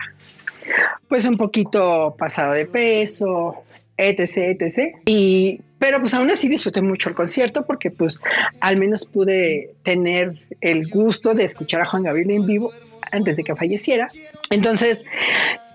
pues 1.09 1.25
un 1.25 1.35
poquito 1.35 2.15
pasado 2.17 2.53
de 2.53 2.65
peso, 2.65 3.63
etc, 3.97 4.61
etc. 4.61 4.95
Y, 5.07 5.59
pero 5.77 5.99
pues 5.99 6.13
aún 6.13 6.31
así 6.31 6.47
disfruté 6.47 6.81
mucho 6.81 7.09
el 7.09 7.15
concierto 7.15 7.65
porque 7.65 7.91
pues 7.91 8.21
al 8.61 8.77
menos 8.77 9.05
pude 9.05 9.73
tener 9.83 10.31
el 10.61 10.87
gusto 10.87 11.33
de 11.33 11.43
escuchar 11.43 11.81
a 11.81 11.85
Juan 11.85 12.03
Gabriel 12.03 12.31
en 12.31 12.45
vivo 12.45 12.71
antes 13.11 13.37
de 13.37 13.43
que 13.43 13.55
falleciera. 13.55 14.07
Entonces 14.49 15.05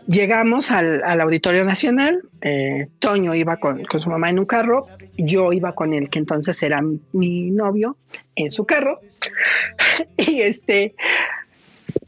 llegamos 0.07 0.71
al, 0.71 1.03
Auditorio 1.21 1.65
Nacional, 1.65 2.23
eh, 2.41 2.89
Toño 2.99 3.35
iba 3.35 3.57
con, 3.57 3.85
su 3.87 4.09
mamá 4.09 4.31
en 4.31 4.39
un 4.39 4.47
carro, 4.47 4.87
yo 5.17 5.53
iba 5.53 5.73
con 5.73 5.95
el 5.95 6.11
que 6.11 6.19
entonces 6.19 6.63
era 6.63 6.81
mi, 7.13 7.51
novio 7.51 7.97
en 8.35 8.51
su 8.51 8.65
carro 8.65 8.99
y 10.17 10.41
este, 10.43 10.95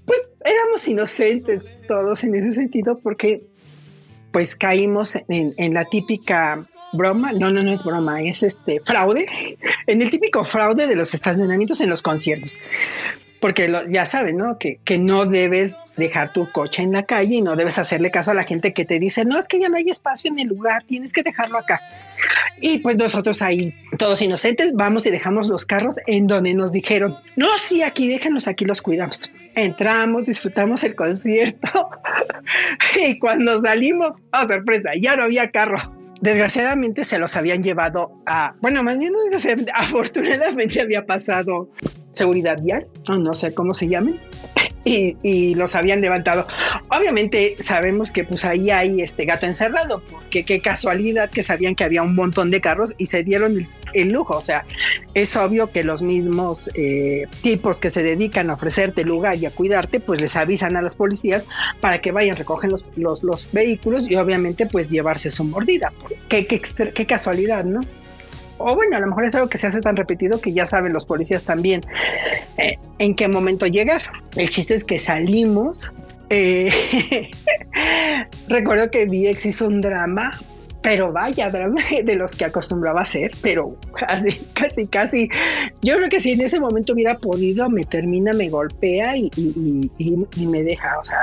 pues 0.04 0.32
éramos 0.44 0.86
inocentes 0.88 1.80
todos 1.86 2.24
en 2.24 2.34
ese 2.34 2.52
sentido 2.52 2.98
porque 2.98 3.44
pues 4.32 4.54
caímos 4.54 5.16
en, 5.28 5.72
la 5.72 5.86
típica 5.86 6.62
broma, 6.92 7.32
no, 7.32 7.50
no, 7.50 7.62
no 7.62 7.72
es 7.72 7.82
broma, 7.84 8.22
es 8.22 8.42
este 8.42 8.80
fraude, 8.80 9.26
en 9.86 10.02
el 10.02 10.10
típico 10.10 10.44
fraude 10.44 10.86
de 10.86 10.94
los 10.94 11.14
estacionamientos 11.14 11.80
en 11.80 11.88
los 11.88 12.02
conciertos. 12.02 12.54
Porque 13.40 13.72
ya 13.90 14.04
saben, 14.04 14.36
¿no? 14.38 14.58
Que, 14.58 14.78
que 14.84 14.98
no 14.98 15.26
debes 15.26 15.76
dejar 15.96 16.32
tu 16.32 16.50
coche 16.50 16.82
en 16.82 16.92
la 16.92 17.04
calle 17.04 17.36
y 17.36 17.42
no 17.42 17.56
debes 17.56 17.78
hacerle 17.78 18.10
caso 18.10 18.30
a 18.30 18.34
la 18.34 18.44
gente 18.44 18.72
que 18.72 18.84
te 18.84 18.98
dice, 18.98 19.24
no, 19.24 19.38
es 19.38 19.48
que 19.48 19.58
ya 19.58 19.68
no 19.68 19.76
hay 19.76 19.88
espacio 19.88 20.30
en 20.30 20.38
el 20.38 20.48
lugar, 20.48 20.84
tienes 20.84 21.12
que 21.12 21.22
dejarlo 21.22 21.58
acá. 21.58 21.80
Y 22.60 22.78
pues 22.78 22.96
nosotros 22.96 23.42
ahí, 23.42 23.72
todos 23.98 24.22
inocentes, 24.22 24.72
vamos 24.74 25.06
y 25.06 25.10
dejamos 25.10 25.48
los 25.48 25.66
carros 25.66 25.96
en 26.06 26.26
donde 26.26 26.54
nos 26.54 26.72
dijeron, 26.72 27.14
no, 27.36 27.48
sí, 27.62 27.82
aquí 27.82 28.08
déjanos, 28.08 28.46
aquí 28.48 28.64
los 28.64 28.82
cuidamos. 28.82 29.30
Entramos, 29.54 30.26
disfrutamos 30.26 30.84
el 30.84 30.94
concierto 30.94 31.90
y 33.08 33.18
cuando 33.18 33.60
salimos, 33.60 34.16
oh 34.32 34.46
sorpresa, 34.46 34.90
ya 35.00 35.16
no 35.16 35.24
había 35.24 35.50
carro. 35.50 35.95
Desgraciadamente 36.20 37.04
se 37.04 37.18
los 37.18 37.36
habían 37.36 37.62
llevado 37.62 38.22
a, 38.26 38.54
bueno, 38.60 38.82
más 38.82 38.98
bien 38.98 39.12
afortunadamente 39.74 40.80
había 40.80 41.06
pasado 41.06 41.70
seguridad 42.10 42.56
vial, 42.62 42.88
o 43.08 43.16
no 43.16 43.34
sé 43.34 43.52
cómo 43.52 43.74
se 43.74 43.88
llamen, 43.88 44.18
y, 44.86 45.54
los 45.54 45.74
habían 45.74 46.00
levantado. 46.00 46.46
Obviamente 46.88 47.56
sabemos 47.58 48.10
que 48.10 48.24
pues 48.24 48.44
ahí 48.44 48.70
hay 48.70 49.00
este 49.00 49.24
gato 49.24 49.46
encerrado, 49.46 50.02
porque 50.10 50.44
qué 50.44 50.60
casualidad 50.60 51.30
que 51.30 51.42
sabían 51.42 51.74
que 51.74 51.84
había 51.84 52.02
un 52.02 52.14
montón 52.14 52.50
de 52.50 52.60
carros 52.60 52.94
y 52.96 53.06
se 53.06 53.24
dieron 53.24 53.68
el, 53.92 54.10
lujo. 54.10 54.36
O 54.36 54.40
sea, 54.40 54.64
es 55.14 55.36
obvio 55.36 55.72
que 55.72 55.82
los 55.82 56.02
mismos 56.02 56.70
eh, 56.74 57.26
tipos 57.42 57.80
que 57.80 57.90
se 57.90 58.02
dedican 58.02 58.50
a 58.50 58.54
ofrecerte 58.54 59.04
lugar 59.04 59.36
y 59.36 59.46
a 59.46 59.50
cuidarte, 59.50 60.00
pues 60.00 60.20
les 60.20 60.36
avisan 60.36 60.76
a 60.76 60.82
los 60.82 60.96
policías 60.96 61.48
para 61.80 62.00
que 62.00 62.12
vayan, 62.12 62.36
recogen 62.36 62.70
los, 62.70 62.84
los, 62.96 63.22
los 63.24 63.50
vehículos 63.52 64.10
y 64.10 64.16
obviamente 64.16 64.66
pues 64.66 64.90
llevarse 64.90 65.30
su 65.30 65.44
mordida. 65.44 65.92
Qué, 66.28 66.46
qué, 66.46 66.60
qué 66.60 67.06
casualidad, 67.06 67.64
¿no? 67.64 67.80
O 68.58 68.74
bueno, 68.74 68.96
a 68.96 69.00
lo 69.00 69.06
mejor 69.06 69.26
es 69.26 69.34
algo 69.34 69.48
que 69.48 69.58
se 69.58 69.66
hace 69.66 69.80
tan 69.80 69.96
repetido 69.96 70.40
que 70.40 70.52
ya 70.52 70.66
saben 70.66 70.92
los 70.92 71.06
policías 71.06 71.44
también 71.44 71.82
eh, 72.56 72.78
en 72.98 73.14
qué 73.14 73.28
momento 73.28 73.66
llegar. 73.66 74.02
El 74.36 74.50
chiste 74.50 74.74
es 74.74 74.84
que 74.84 74.98
salimos. 74.98 75.92
Eh, 76.30 76.70
recuerdo 78.48 78.90
que 78.90 79.06
VX 79.06 79.46
hizo 79.46 79.66
un 79.66 79.80
drama 79.80 80.32
pero 80.86 81.10
vaya 81.12 81.50
de 82.04 82.14
los 82.14 82.36
que 82.36 82.44
acostumbraba 82.44 83.00
a 83.00 83.02
hacer, 83.02 83.32
pero 83.42 83.76
casi, 83.92 84.38
casi, 84.54 84.86
casi. 84.86 85.28
Yo 85.82 85.96
creo 85.96 86.08
que 86.08 86.20
si 86.20 86.30
en 86.30 86.42
ese 86.42 86.60
momento 86.60 86.92
hubiera 86.92 87.18
podido, 87.18 87.68
me 87.68 87.84
termina, 87.84 88.32
me 88.32 88.48
golpea 88.48 89.16
y, 89.16 89.90
me 90.46 90.62
deja, 90.62 90.96
o 90.96 91.02
sea, 91.02 91.18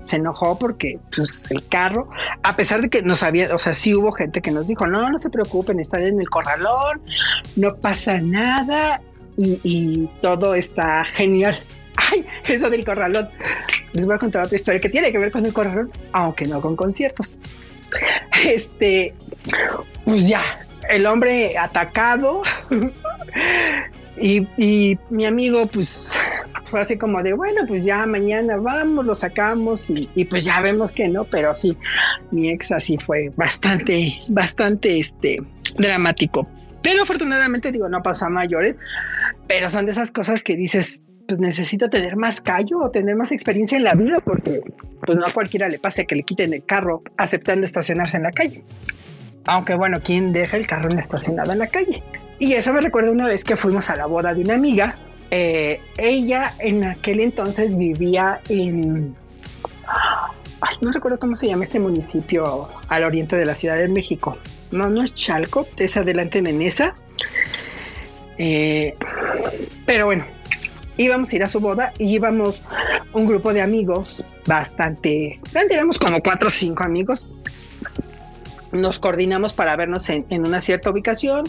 se 0.00 0.16
enojó 0.16 0.58
porque 0.58 0.98
pues, 1.14 1.48
el 1.50 1.64
carro, 1.68 2.10
a 2.42 2.56
pesar 2.56 2.82
de 2.82 2.88
que 2.88 3.02
nos 3.02 3.22
había, 3.22 3.54
o 3.54 3.58
sea, 3.60 3.72
sí 3.72 3.94
hubo 3.94 4.10
gente 4.10 4.42
que 4.42 4.50
nos 4.50 4.66
dijo, 4.66 4.88
no, 4.88 5.08
no 5.08 5.18
se 5.18 5.30
preocupen, 5.30 5.78
están 5.78 6.02
en 6.02 6.18
el 6.18 6.28
corralón, 6.28 7.00
no 7.54 7.76
pasa 7.76 8.20
nada 8.20 9.00
y, 9.36 10.08
todo 10.20 10.56
está 10.56 11.04
genial. 11.04 11.56
Ay, 11.94 12.26
eso 12.48 12.68
del 12.68 12.84
corralón. 12.84 13.28
Les 13.92 14.06
voy 14.06 14.16
a 14.16 14.18
contar 14.18 14.44
otra 14.44 14.56
historia 14.56 14.80
que 14.80 14.88
tiene 14.88 15.12
que 15.12 15.18
ver 15.18 15.30
con 15.30 15.46
el 15.46 15.52
corralón, 15.52 15.92
aunque 16.10 16.48
no 16.48 16.60
con 16.60 16.74
conciertos. 16.74 17.38
Este, 18.44 19.14
pues 20.04 20.28
ya, 20.28 20.42
el 20.88 21.06
hombre 21.06 21.56
atacado. 21.58 22.42
y, 24.20 24.98
mi 25.10 25.24
amigo, 25.24 25.66
pues, 25.66 26.18
fue 26.66 26.80
así 26.80 26.96
como 26.96 27.22
de, 27.22 27.32
bueno, 27.32 27.62
pues 27.66 27.84
ya 27.84 28.06
mañana 28.06 28.56
vamos, 28.56 29.04
lo 29.04 29.14
sacamos 29.14 29.90
y, 29.90 30.24
pues 30.26 30.44
ya 30.44 30.60
vemos 30.60 30.92
que 30.92 31.08
no, 31.08 31.24
pero 31.24 31.54
sí, 31.54 31.76
mi 32.30 32.48
ex 32.48 32.72
así 32.72 32.96
fue 32.98 33.32
bastante, 33.36 34.20
bastante, 34.28 34.98
este, 34.98 35.38
dramático. 35.76 36.48
Pero 36.82 37.02
afortunadamente, 37.02 37.72
digo, 37.72 37.88
no 37.88 38.02
pasó 38.02 38.26
a 38.26 38.30
mayores, 38.30 38.78
pero 39.46 39.68
son 39.68 39.86
de 39.86 39.92
esas 39.92 40.10
cosas 40.10 40.42
que 40.42 40.56
dices, 40.56 41.02
pues 41.28 41.40
necesito 41.40 41.90
tener 41.90 42.16
más 42.16 42.40
callo 42.40 42.78
o 42.80 42.90
tener 42.90 43.14
más 43.14 43.32
experiencia 43.32 43.76
en 43.76 43.84
la 43.84 43.92
vida 43.92 44.16
porque 44.24 44.62
pues 45.04 45.18
no 45.18 45.26
a 45.26 45.30
cualquiera 45.30 45.68
le 45.68 45.78
pase 45.78 46.06
que 46.06 46.14
le 46.14 46.22
quiten 46.22 46.54
el 46.54 46.64
carro 46.64 47.02
aceptando 47.18 47.66
estacionarse 47.66 48.16
en 48.16 48.22
la 48.22 48.30
calle. 48.30 48.64
Aunque 49.44 49.74
bueno, 49.74 49.98
¿quién 50.02 50.32
deja 50.32 50.56
el 50.56 50.66
carro 50.66 50.90
estacionado 50.94 51.52
en 51.52 51.58
la 51.58 51.66
calle? 51.66 52.02
Y 52.38 52.54
eso 52.54 52.72
me 52.72 52.80
recuerda 52.80 53.10
una 53.10 53.26
vez 53.26 53.44
que 53.44 53.58
fuimos 53.58 53.90
a 53.90 53.96
la 53.96 54.06
boda 54.06 54.32
de 54.32 54.40
una 54.40 54.54
amiga. 54.54 54.96
Eh, 55.30 55.82
ella 55.98 56.54
en 56.60 56.86
aquel 56.86 57.20
entonces 57.20 57.76
vivía 57.76 58.40
en... 58.48 59.14
Ay, 60.62 60.76
no 60.80 60.90
recuerdo 60.92 61.18
cómo 61.18 61.36
se 61.36 61.46
llama 61.46 61.64
este 61.64 61.78
municipio 61.78 62.70
al 62.88 63.04
oriente 63.04 63.36
de 63.36 63.44
la 63.44 63.54
Ciudad 63.54 63.76
de 63.76 63.88
México. 63.88 64.38
No, 64.70 64.88
no 64.88 65.02
es 65.02 65.14
Chalco, 65.14 65.68
es 65.76 65.98
adelante 65.98 66.38
en. 66.38 66.62
Eh, 68.38 68.94
pero 69.84 70.06
bueno, 70.06 70.24
íbamos 70.98 71.32
a 71.32 71.36
ir 71.36 71.44
a 71.44 71.48
su 71.48 71.60
boda 71.60 71.92
y 71.98 72.14
íbamos 72.14 72.60
un 73.14 73.26
grupo 73.26 73.54
de 73.54 73.62
amigos 73.62 74.22
bastante, 74.46 75.40
éramos 75.70 75.98
como 75.98 76.20
cuatro 76.20 76.48
o 76.48 76.50
cinco 76.50 76.84
amigos. 76.84 77.28
Nos 78.72 78.98
coordinamos 78.98 79.54
para 79.54 79.76
vernos 79.76 80.10
en, 80.10 80.26
una 80.46 80.60
cierta 80.60 80.90
ubicación. 80.90 81.48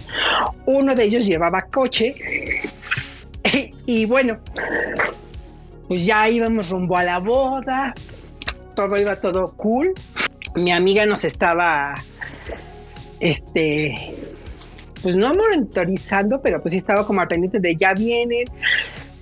Uno 0.65 0.95
de 0.95 1.03
ellos 1.03 1.25
llevaba 1.25 1.63
coche 1.63 2.15
y, 3.85 4.05
bueno, 4.05 4.39
pues 5.89 6.05
ya 6.05 6.29
íbamos 6.29 6.69
rumbo 6.69 6.95
a 6.95 7.03
la 7.03 7.19
boda. 7.19 7.93
Todo 8.73 8.97
iba 8.97 9.19
todo 9.19 9.53
cool. 9.57 9.93
Mi 10.55 10.71
amiga 10.71 11.05
nos 11.05 11.25
estaba, 11.25 11.93
este, 13.19 14.15
pues 15.01 15.15
no 15.15 15.33
monitorizando, 15.33 16.41
pero 16.41 16.61
pues 16.61 16.71
sí 16.71 16.77
estaba 16.77 17.05
como 17.05 17.21
al 17.21 17.27
pendiente 17.27 17.59
de 17.59 17.75
ya 17.75 17.93
vienen, 17.93 18.45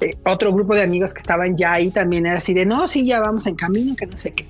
eh, 0.01 0.16
otro 0.25 0.54
grupo 0.54 0.75
de 0.75 0.84
amigos 0.84 1.13
que 1.13 1.20
estaban 1.20 1.58
ya 1.58 1.74
ahí 1.74 1.89
también 1.89 2.25
era 2.25 2.38
así 2.38 2.54
de, 2.54 2.66
no, 2.66 2.88
sí, 2.88 3.06
ya 3.06 3.20
vamos 3.20 3.48
en 3.48 3.56
camino, 3.56 3.96
que 3.96 4.06
no 4.06 4.18
sé 4.18 4.34
qué. 4.34 4.46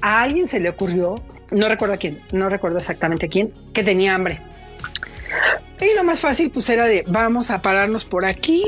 A 0.00 0.22
alguien 0.22 0.48
se 0.48 0.60
le 0.60 0.68
ocurrió, 0.68 1.22
no 1.50 1.68
recuerdo 1.68 1.94
a 1.94 1.98
quién, 1.98 2.20
no 2.32 2.48
recuerdo 2.48 2.78
exactamente 2.78 3.28
quién, 3.28 3.52
que 3.72 3.82
tenía 3.82 4.14
hambre. 4.14 4.40
Y 5.80 5.96
lo 5.96 6.04
más 6.04 6.20
fácil 6.20 6.50
pues 6.50 6.68
era 6.70 6.86
de, 6.86 7.04
vamos 7.08 7.50
a 7.50 7.62
pararnos 7.62 8.04
por 8.04 8.24
aquí, 8.24 8.64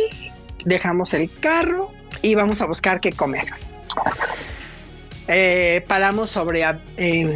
dejamos 0.65 1.15
el 1.15 1.31
carro 1.41 1.93
y 2.23 2.35
vamos 2.35 2.61
a 2.61 2.67
buscar 2.67 3.01
qué 3.01 3.13
comer. 3.13 3.45
Eh, 5.29 5.85
paramos 5.87 6.31
sobre 6.31 6.65
eh, 6.97 7.35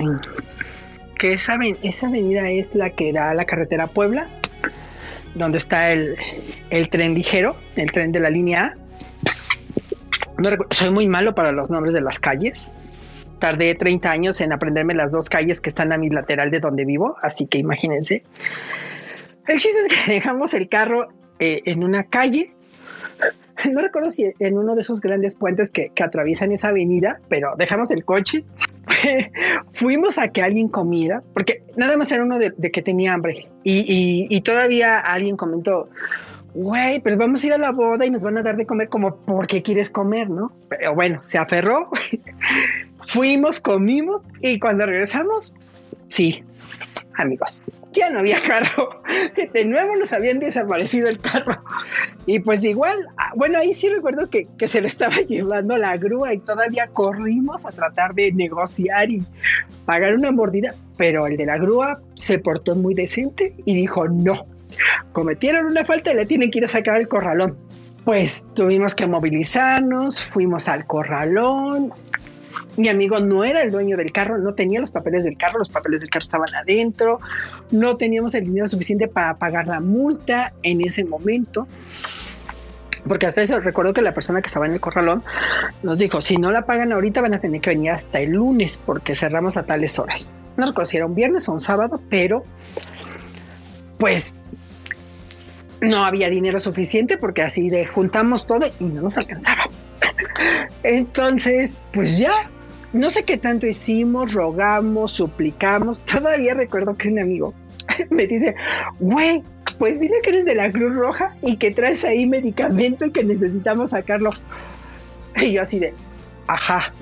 que 1.19 1.33
esa, 1.33 1.57
esa 1.83 2.07
avenida 2.09 2.51
es 2.51 2.75
la 2.75 2.91
que 2.91 3.13
da 3.13 3.31
a 3.31 3.35
la 3.35 3.45
carretera 3.45 3.87
Puebla, 3.87 4.29
donde 5.35 5.59
está 5.59 5.93
el, 5.93 6.17
el 6.71 6.89
tren 6.89 7.15
ligero, 7.15 7.57
el 7.77 7.93
tren 7.93 8.13
de 8.13 8.21
la 8.21 8.31
línea 8.31 8.65
A. 8.65 8.88
No 10.39 10.51
soy 10.71 10.91
muy 10.91 11.07
malo 11.09 11.35
para 11.35 11.53
los 11.53 11.71
nombres 11.71 11.95
de 11.95 12.01
las 12.01 12.21
calles. 12.21 12.93
Tardé 13.39 13.75
30 13.75 14.11
años 14.11 14.41
en 14.41 14.53
aprenderme 14.53 14.95
las 14.95 15.11
dos 15.11 15.29
calles 15.29 15.61
que 15.61 15.69
están 15.69 15.93
a 15.93 15.99
mi 15.99 16.11
lateral 16.11 16.51
de 16.51 16.61
donde 16.61 16.85
vivo, 16.85 17.17
así 17.23 17.47
que 17.47 17.59
imagínense. 17.59 18.23
El 19.49 19.59
chiste 19.59 19.79
es 19.87 20.05
que 20.05 20.13
dejamos 20.15 20.55
el 20.55 20.69
carro 20.69 21.09
eh, 21.39 21.63
en 21.65 21.85
una 21.85 22.05
calle. 22.05 22.55
No 23.73 23.81
recuerdo 23.83 24.09
si 24.09 24.23
en 24.39 24.57
uno 24.57 24.77
de 24.77 24.83
esos 24.83 25.01
grandes 25.01 25.35
puentes 25.35 25.73
que, 25.73 25.91
atraviesan 26.01 26.53
esa 26.53 26.69
avenida, 26.69 27.21
pero 27.29 27.55
dejamos 27.59 27.91
el 27.91 28.05
coche. 28.05 28.45
Fuimos 29.73 30.17
a 30.19 30.29
que 30.29 30.43
alguien 30.43 30.69
comiera, 30.69 31.25
porque 31.35 31.65
nada 31.77 31.97
más 31.97 32.13
era 32.13 32.23
uno 32.23 32.39
de, 32.39 32.53
que 32.53 32.83
tenía 32.83 33.15
hambre. 33.15 33.49
Y, 33.65 34.41
todavía 34.43 35.01
alguien 35.01 35.37
comentó, 35.37 35.89
güey, 36.55 37.01
pero 37.01 37.17
vamos 37.17 37.43
a 37.43 37.47
ir 37.47 37.53
a 37.53 37.59
la 37.59 37.73
boda 37.73 38.07
y 38.07 38.11
nos 38.11 38.23
van 38.23 38.39
a 38.39 38.43
dar 38.43 38.57
de 38.57 38.67
comer 38.67 38.89
como 38.89 39.17
porque 39.17 39.63
quieres 39.63 39.91
comer, 39.91 40.31
¿no? 40.31 40.53
Pero 40.69 40.95
bueno, 40.95 41.21
se 41.23 41.39
aferró. 41.39 41.91
Fuimos, 43.07 43.61
comimos 43.61 44.23
y 44.41 44.59
cuando 44.59 44.85
regresamos, 44.85 45.55
sí, 46.09 46.45
amigos, 47.15 47.65
ya 47.93 48.11
no 48.11 48.21
había 48.21 48.41
carro. 48.41 49.03
De 49.53 49.65
nuevo 49.65 49.97
nos 49.97 50.13
habían 50.13 50.39
desaparecido 50.39 51.09
el 51.09 51.19
carro. 51.19 51.63
Y 52.27 52.41
pues 52.41 52.65
igual, 52.65 53.07
ah, 53.17 53.33
bueno, 53.37 53.59
ahí 53.59 53.75
sí 53.75 53.89
recuerdo 53.89 54.29
que, 54.29 54.47
que, 54.59 54.69
se 54.69 54.81
le 54.81 54.89
estaba 54.89 55.17
llevando 55.29 55.77
la 55.77 55.97
grúa 55.97 56.35
y 56.35 56.39
todavía 56.39 56.89
corrimos 56.89 57.67
a 57.67 57.71
tratar 57.71 58.15
de 58.15 58.33
negociar 58.33 59.11
y 59.11 59.23
pagar 59.85 60.15
una 60.15 60.31
mordida. 60.31 60.75
Pero 60.97 61.27
el 61.27 61.37
de 61.37 61.47
la 61.47 61.59
grúa 61.59 62.01
se 62.15 62.39
portó 62.39 62.75
muy 62.77 62.95
decente 62.95 63.55
y 63.65 63.75
dijo, 63.75 64.09
no, 64.09 64.47
cometieron 65.13 65.67
una 65.67 65.85
falta 65.85 66.13
y 66.13 66.17
le 66.17 66.27
tienen 66.27 66.51
que 66.51 66.59
ir 66.59 66.65
a 66.65 66.69
sacar 66.69 66.97
el 66.97 67.09
corralón. 67.09 67.57
Pues 68.05 68.47
tuvimos 68.55 68.95
que 68.95 69.07
movilizarnos, 69.07 70.23
fuimos 70.23 70.69
al 70.69 70.87
corralón, 70.87 71.93
mi 72.79 72.89
amigo 72.89 73.19
no 73.19 73.45
era 73.45 73.61
el 73.61 73.73
dueño 73.73 73.97
del 73.97 74.13
carro, 74.13 74.39
no 74.39 74.55
tenía 74.55 74.79
los 74.81 74.93
papeles 74.93 75.25
del 75.25 75.37
carro, 75.37 75.59
los 75.59 75.69
papeles 75.69 76.01
del 76.01 76.11
carro 76.11 76.23
estaban 76.23 76.55
adentro, 76.55 77.19
no 77.73 77.97
teníamos 77.97 78.35
el 78.35 78.45
dinero 78.45 78.69
suficiente 78.69 79.09
para 79.09 79.37
pagar 79.37 79.67
la 79.67 79.81
multa 79.81 80.53
en 80.63 80.81
ese 80.81 81.05
momento. 81.05 81.67
Porque 83.07 83.27
hasta 83.27 83.43
eso 83.43 83.59
recuerdo 83.59 83.93
que 83.93 84.03
la 84.03 84.15
persona 84.15 84.41
que 84.41 84.47
estaba 84.47 84.67
en 84.67 84.75
el 84.75 84.81
corralón 84.81 85.25
nos 85.83 85.99
dijo, 85.99 86.21
si 86.21 86.37
no 86.37 86.53
la 86.53 86.63
pagan 86.63 86.93
ahorita 86.93 87.21
van 87.21 87.35
a 87.35 87.41
tener 87.41 87.61
que 87.61 87.71
venir 87.71 87.91
hasta 87.91 88.21
el 88.21 88.31
lunes 88.31 88.81
porque 88.85 89.17
cerramos 89.17 89.57
a 89.57 89.65
tales 89.65 89.99
horas. 89.99 90.29
No 90.57 90.67
recuerdo 90.67 90.89
si 90.89 90.97
era 90.99 91.07
un 91.07 91.17
viernes 91.17 91.49
o 91.49 91.53
un 91.53 91.61
sábado, 91.61 92.01
pero 92.09 92.45
pues 93.99 94.38
no 95.81 96.05
había 96.05 96.31
dinero 96.31 96.61
suficiente 96.61 97.19
porque 97.19 97.43
así 97.43 97.71
de 97.71 97.87
juntamos 97.87 98.47
todo 98.47 98.67
y 98.81 98.85
no 98.85 99.03
nos 99.03 99.19
alcanzaba. 99.19 99.69
Entonces, 100.83 101.77
pues 101.93 102.19
ya 102.19 102.33
no 102.93 103.11
sé 103.11 103.25
qué 103.25 103.37
tanto 103.37 103.67
hicimos, 103.67 104.33
rogamos, 104.33 105.13
suplicamos. 105.13 106.01
Todavía 106.01 106.55
recuerdo 106.55 106.97
que 106.97 107.09
un 107.09 107.21
amigo 107.21 107.55
me 108.11 108.27
dice, 108.27 108.55
güey, 108.99 109.43
pues 109.79 110.01
dile 110.01 110.17
que 110.23 110.31
eres 110.31 110.45
de 110.45 110.55
la 110.55 110.71
Cruz 110.71 110.95
Roja 110.95 111.37
y 111.43 111.57
que 111.57 111.71
traes 111.71 112.05
ahí 112.05 112.27
medicamento 112.27 113.05
y 113.05 113.13
que 113.13 113.25
necesitamos 113.25 113.91
sacarlo. 113.91 114.31
Y 115.37 115.53
yo 115.53 115.63
así 115.63 115.79
de, 115.79 115.95
ajá. 116.47 116.93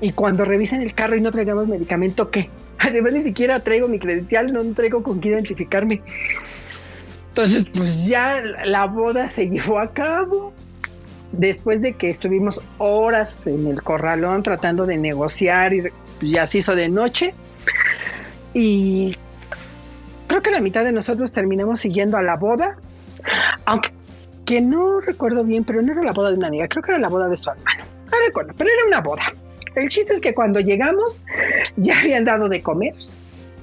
Y 0.00 0.12
cuando 0.12 0.44
revisen 0.44 0.82
el 0.82 0.94
carro 0.94 1.16
y 1.16 1.20
no 1.20 1.32
traigamos 1.32 1.66
medicamento, 1.66 2.30
¿qué? 2.30 2.50
Además 2.78 3.12
ni 3.12 3.22
siquiera 3.22 3.60
traigo 3.60 3.88
mi 3.88 3.98
credencial, 3.98 4.52
no 4.52 4.64
traigo 4.74 5.02
con 5.02 5.20
quién 5.20 5.34
identificarme. 5.34 6.02
Entonces, 7.36 7.66
pues 7.74 8.06
ya 8.06 8.42
la 8.64 8.86
boda 8.86 9.28
se 9.28 9.50
llevó 9.50 9.78
a 9.78 9.92
cabo. 9.92 10.54
Después 11.32 11.82
de 11.82 11.92
que 11.92 12.08
estuvimos 12.08 12.62
horas 12.78 13.46
en 13.46 13.66
el 13.66 13.82
corralón 13.82 14.42
tratando 14.42 14.86
de 14.86 14.96
negociar 14.96 15.74
y 15.74 15.82
ya 16.22 16.46
se 16.46 16.58
hizo 16.58 16.74
de 16.74 16.88
noche. 16.88 17.34
Y 18.54 19.14
creo 20.28 20.40
que 20.40 20.50
la 20.50 20.62
mitad 20.62 20.82
de 20.82 20.92
nosotros 20.92 21.30
terminamos 21.30 21.80
siguiendo 21.80 22.16
a 22.16 22.22
la 22.22 22.36
boda, 22.36 22.78
aunque 23.66 23.90
que 24.46 24.62
no 24.62 25.00
recuerdo 25.00 25.44
bien, 25.44 25.62
pero 25.64 25.82
no 25.82 25.92
era 25.92 26.04
la 26.04 26.14
boda 26.14 26.30
de 26.30 26.36
una 26.36 26.46
amiga, 26.46 26.68
creo 26.68 26.82
que 26.82 26.92
era 26.92 27.00
la 27.00 27.08
boda 27.08 27.28
de 27.28 27.36
su 27.36 27.50
hermano, 27.50 27.84
no 28.10 28.18
recuerdo, 28.26 28.54
pero 28.56 28.70
era 28.70 28.86
una 28.86 29.00
boda. 29.00 29.24
El 29.74 29.90
chiste 29.90 30.14
es 30.14 30.20
que 30.22 30.32
cuando 30.32 30.60
llegamos 30.60 31.22
ya 31.76 31.98
habían 32.00 32.24
dado 32.24 32.48
de 32.48 32.62
comer, 32.62 32.94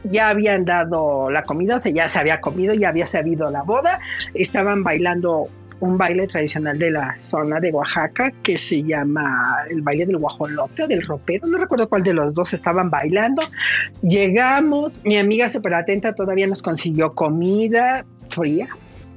ya 0.04 0.30
habían 0.30 0.66
dado 0.66 1.30
la 1.30 1.44
comida, 1.44 1.78
o 1.78 1.80
sea, 1.80 1.92
ya 1.92 2.10
se 2.10 2.20
había 2.20 2.42
comido, 2.42 2.74
ya 2.74 2.90
había 2.90 3.08
sabido 3.08 3.50
la 3.52 3.64
boda, 3.64 4.00
estaban 4.34 4.84
bailando 4.84 5.50
un 5.80 5.98
baile 5.98 6.28
tradicional 6.28 6.80
de 6.80 6.92
la 6.92 7.18
zona 7.18 7.60
de 7.60 7.72
Oaxaca 7.72 8.32
que 8.42 8.58
se 8.58 8.84
llama 8.84 9.66
el 9.70 9.82
baile 9.82 10.06
del 10.06 10.18
guajolote 10.18 10.84
o 10.84 10.88
del 10.88 11.02
ropero, 11.02 11.48
no 11.48 11.58
recuerdo 11.58 11.90
cuál 11.90 12.04
de 12.04 12.14
los 12.14 12.34
dos 12.34 12.54
estaban 12.54 12.90
bailando. 12.90 13.42
Llegamos, 14.02 15.00
mi 15.04 15.18
amiga 15.18 15.50
súper 15.50 15.74
atenta 15.74 16.14
todavía 16.14 16.48
nos 16.48 16.62
consiguió 16.62 17.14
comida 17.14 18.06
fría, 18.30 18.70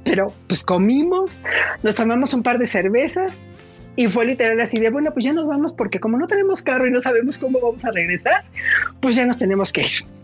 pero 0.03 0.33
pues 0.47 0.63
comimos, 0.63 1.41
nos 1.83 1.95
tomamos 1.95 2.33
un 2.33 2.43
par 2.43 2.59
de 2.59 2.65
cervezas 2.65 3.43
y 3.95 4.07
fue 4.07 4.25
literal 4.25 4.59
así 4.61 4.79
de, 4.79 4.89
bueno, 4.89 5.11
pues 5.11 5.25
ya 5.25 5.33
nos 5.33 5.47
vamos 5.47 5.73
porque 5.73 5.99
como 5.99 6.17
no 6.17 6.27
tenemos 6.27 6.61
carro 6.61 6.85
y 6.85 6.91
no 6.91 7.01
sabemos 7.01 7.37
cómo 7.37 7.59
vamos 7.59 7.83
a 7.85 7.91
regresar, 7.91 8.43
pues 8.99 9.15
ya 9.15 9.25
nos 9.25 9.37
tenemos 9.37 9.71
que 9.71 9.81
ir. 9.81 10.16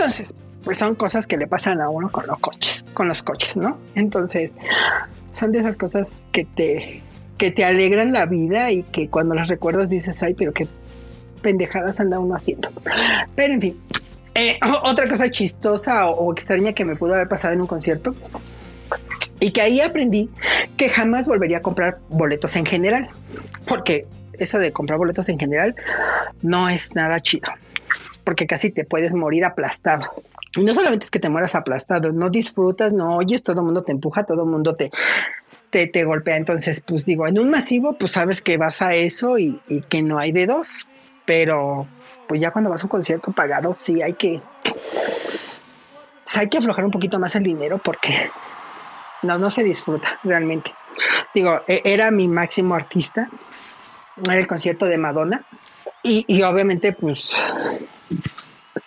Entonces, 0.00 0.34
pues 0.64 0.78
son 0.78 0.94
cosas 0.94 1.26
que 1.26 1.36
le 1.36 1.46
pasan 1.46 1.82
a 1.82 1.90
uno 1.90 2.10
con 2.10 2.26
los 2.26 2.38
coches, 2.38 2.86
con 2.94 3.06
los 3.06 3.22
coches, 3.22 3.58
¿no? 3.58 3.78
Entonces, 3.94 4.54
son 5.30 5.52
de 5.52 5.60
esas 5.60 5.76
cosas 5.76 6.30
que 6.32 6.46
te, 6.46 7.02
que 7.36 7.50
te 7.50 7.66
alegran 7.66 8.10
la 8.10 8.24
vida 8.24 8.70
y 8.70 8.82
que 8.84 9.10
cuando 9.10 9.34
las 9.34 9.48
recuerdas 9.48 9.90
dices, 9.90 10.22
ay, 10.22 10.32
pero 10.32 10.54
qué 10.54 10.66
pendejadas 11.42 12.00
anda 12.00 12.18
uno 12.18 12.34
haciendo. 12.34 12.70
Pero 13.34 13.52
en 13.52 13.60
fin, 13.60 13.80
eh, 14.34 14.58
otra 14.84 15.06
cosa 15.06 15.30
chistosa 15.30 16.06
o, 16.06 16.32
extraña 16.32 16.72
que 16.72 16.86
me 16.86 16.96
pudo 16.96 17.12
haber 17.12 17.28
pasado 17.28 17.52
en 17.52 17.60
un 17.60 17.66
concierto 17.66 18.14
y 19.38 19.50
que 19.50 19.60
ahí 19.60 19.82
aprendí 19.82 20.30
que 20.78 20.88
jamás 20.88 21.26
volvería 21.26 21.58
a 21.58 21.62
comprar 21.62 21.98
boletos 22.08 22.56
en 22.56 22.64
general, 22.64 23.06
porque 23.66 24.06
eso 24.32 24.58
de 24.58 24.72
comprar 24.72 24.98
boletos 24.98 25.28
en 25.28 25.38
general 25.38 25.76
no 26.40 26.70
es 26.70 26.94
nada 26.94 27.20
chido, 27.20 27.50
porque 28.24 28.46
casi 28.46 28.70
te 28.70 28.84
puedes 28.84 29.14
morir 29.14 29.44
aplastado. 29.44 30.12
Y 30.56 30.64
no 30.64 30.74
solamente 30.74 31.04
es 31.04 31.10
que 31.10 31.20
te 31.20 31.28
mueras 31.28 31.54
aplastado, 31.54 32.10
no 32.12 32.28
disfrutas, 32.28 32.92
no 32.92 33.16
oyes, 33.16 33.42
todo 33.42 33.60
el 33.60 33.66
mundo 33.66 33.82
te 33.82 33.92
empuja, 33.92 34.24
todo 34.24 34.42
el 34.42 34.50
mundo 34.50 34.74
te, 34.74 34.90
te, 35.70 36.04
golpea. 36.04 36.36
Entonces, 36.36 36.82
pues 36.84 37.06
digo, 37.06 37.26
en 37.26 37.38
un 37.38 37.50
masivo, 37.50 37.96
pues 37.96 38.12
sabes 38.12 38.42
que 38.42 38.56
vas 38.56 38.82
a 38.82 38.94
eso 38.94 39.38
y, 39.38 39.60
que 39.88 40.02
no 40.02 40.18
hay 40.18 40.32
de 40.32 40.46
dos. 40.46 40.86
Pero, 41.24 41.86
pues 42.26 42.40
ya 42.40 42.50
cuando 42.50 42.70
vas 42.70 42.82
a 42.82 42.86
un 42.86 42.90
concierto 42.90 43.30
pagado, 43.32 43.76
sí 43.78 44.02
hay 44.02 44.14
que. 44.14 44.42
hay 46.34 46.48
que 46.48 46.58
aflojar 46.58 46.84
un 46.84 46.90
poquito 46.90 47.20
más 47.20 47.36
el 47.36 47.44
dinero 47.44 47.78
porque 47.78 48.30
no, 49.22 49.38
no 49.38 49.50
se 49.50 49.62
disfruta 49.62 50.18
realmente. 50.24 50.74
Digo, 51.32 51.60
e, 51.68 51.82
era 51.84 52.10
mi 52.10 52.26
máximo 52.26 52.74
artista, 52.74 53.28
era 54.24 54.34
el 54.34 54.48
concierto 54.48 54.86
de 54.86 54.98
Madonna. 54.98 55.46
Y, 56.02 56.24
y 56.26 56.42
obviamente, 56.42 56.92
pues 56.92 57.36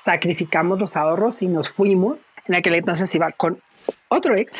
sacrificamos 0.04 0.80
los 0.80 0.98
ahorros 0.98 1.42
y 1.42 1.48
nos 1.48 1.70
fuimos. 1.70 2.34
En 2.48 2.56
aquel 2.56 2.76
entonces 2.76 3.14
iba 3.16 3.32
con 3.32 3.62
otro 4.10 4.36
ex 4.36 4.60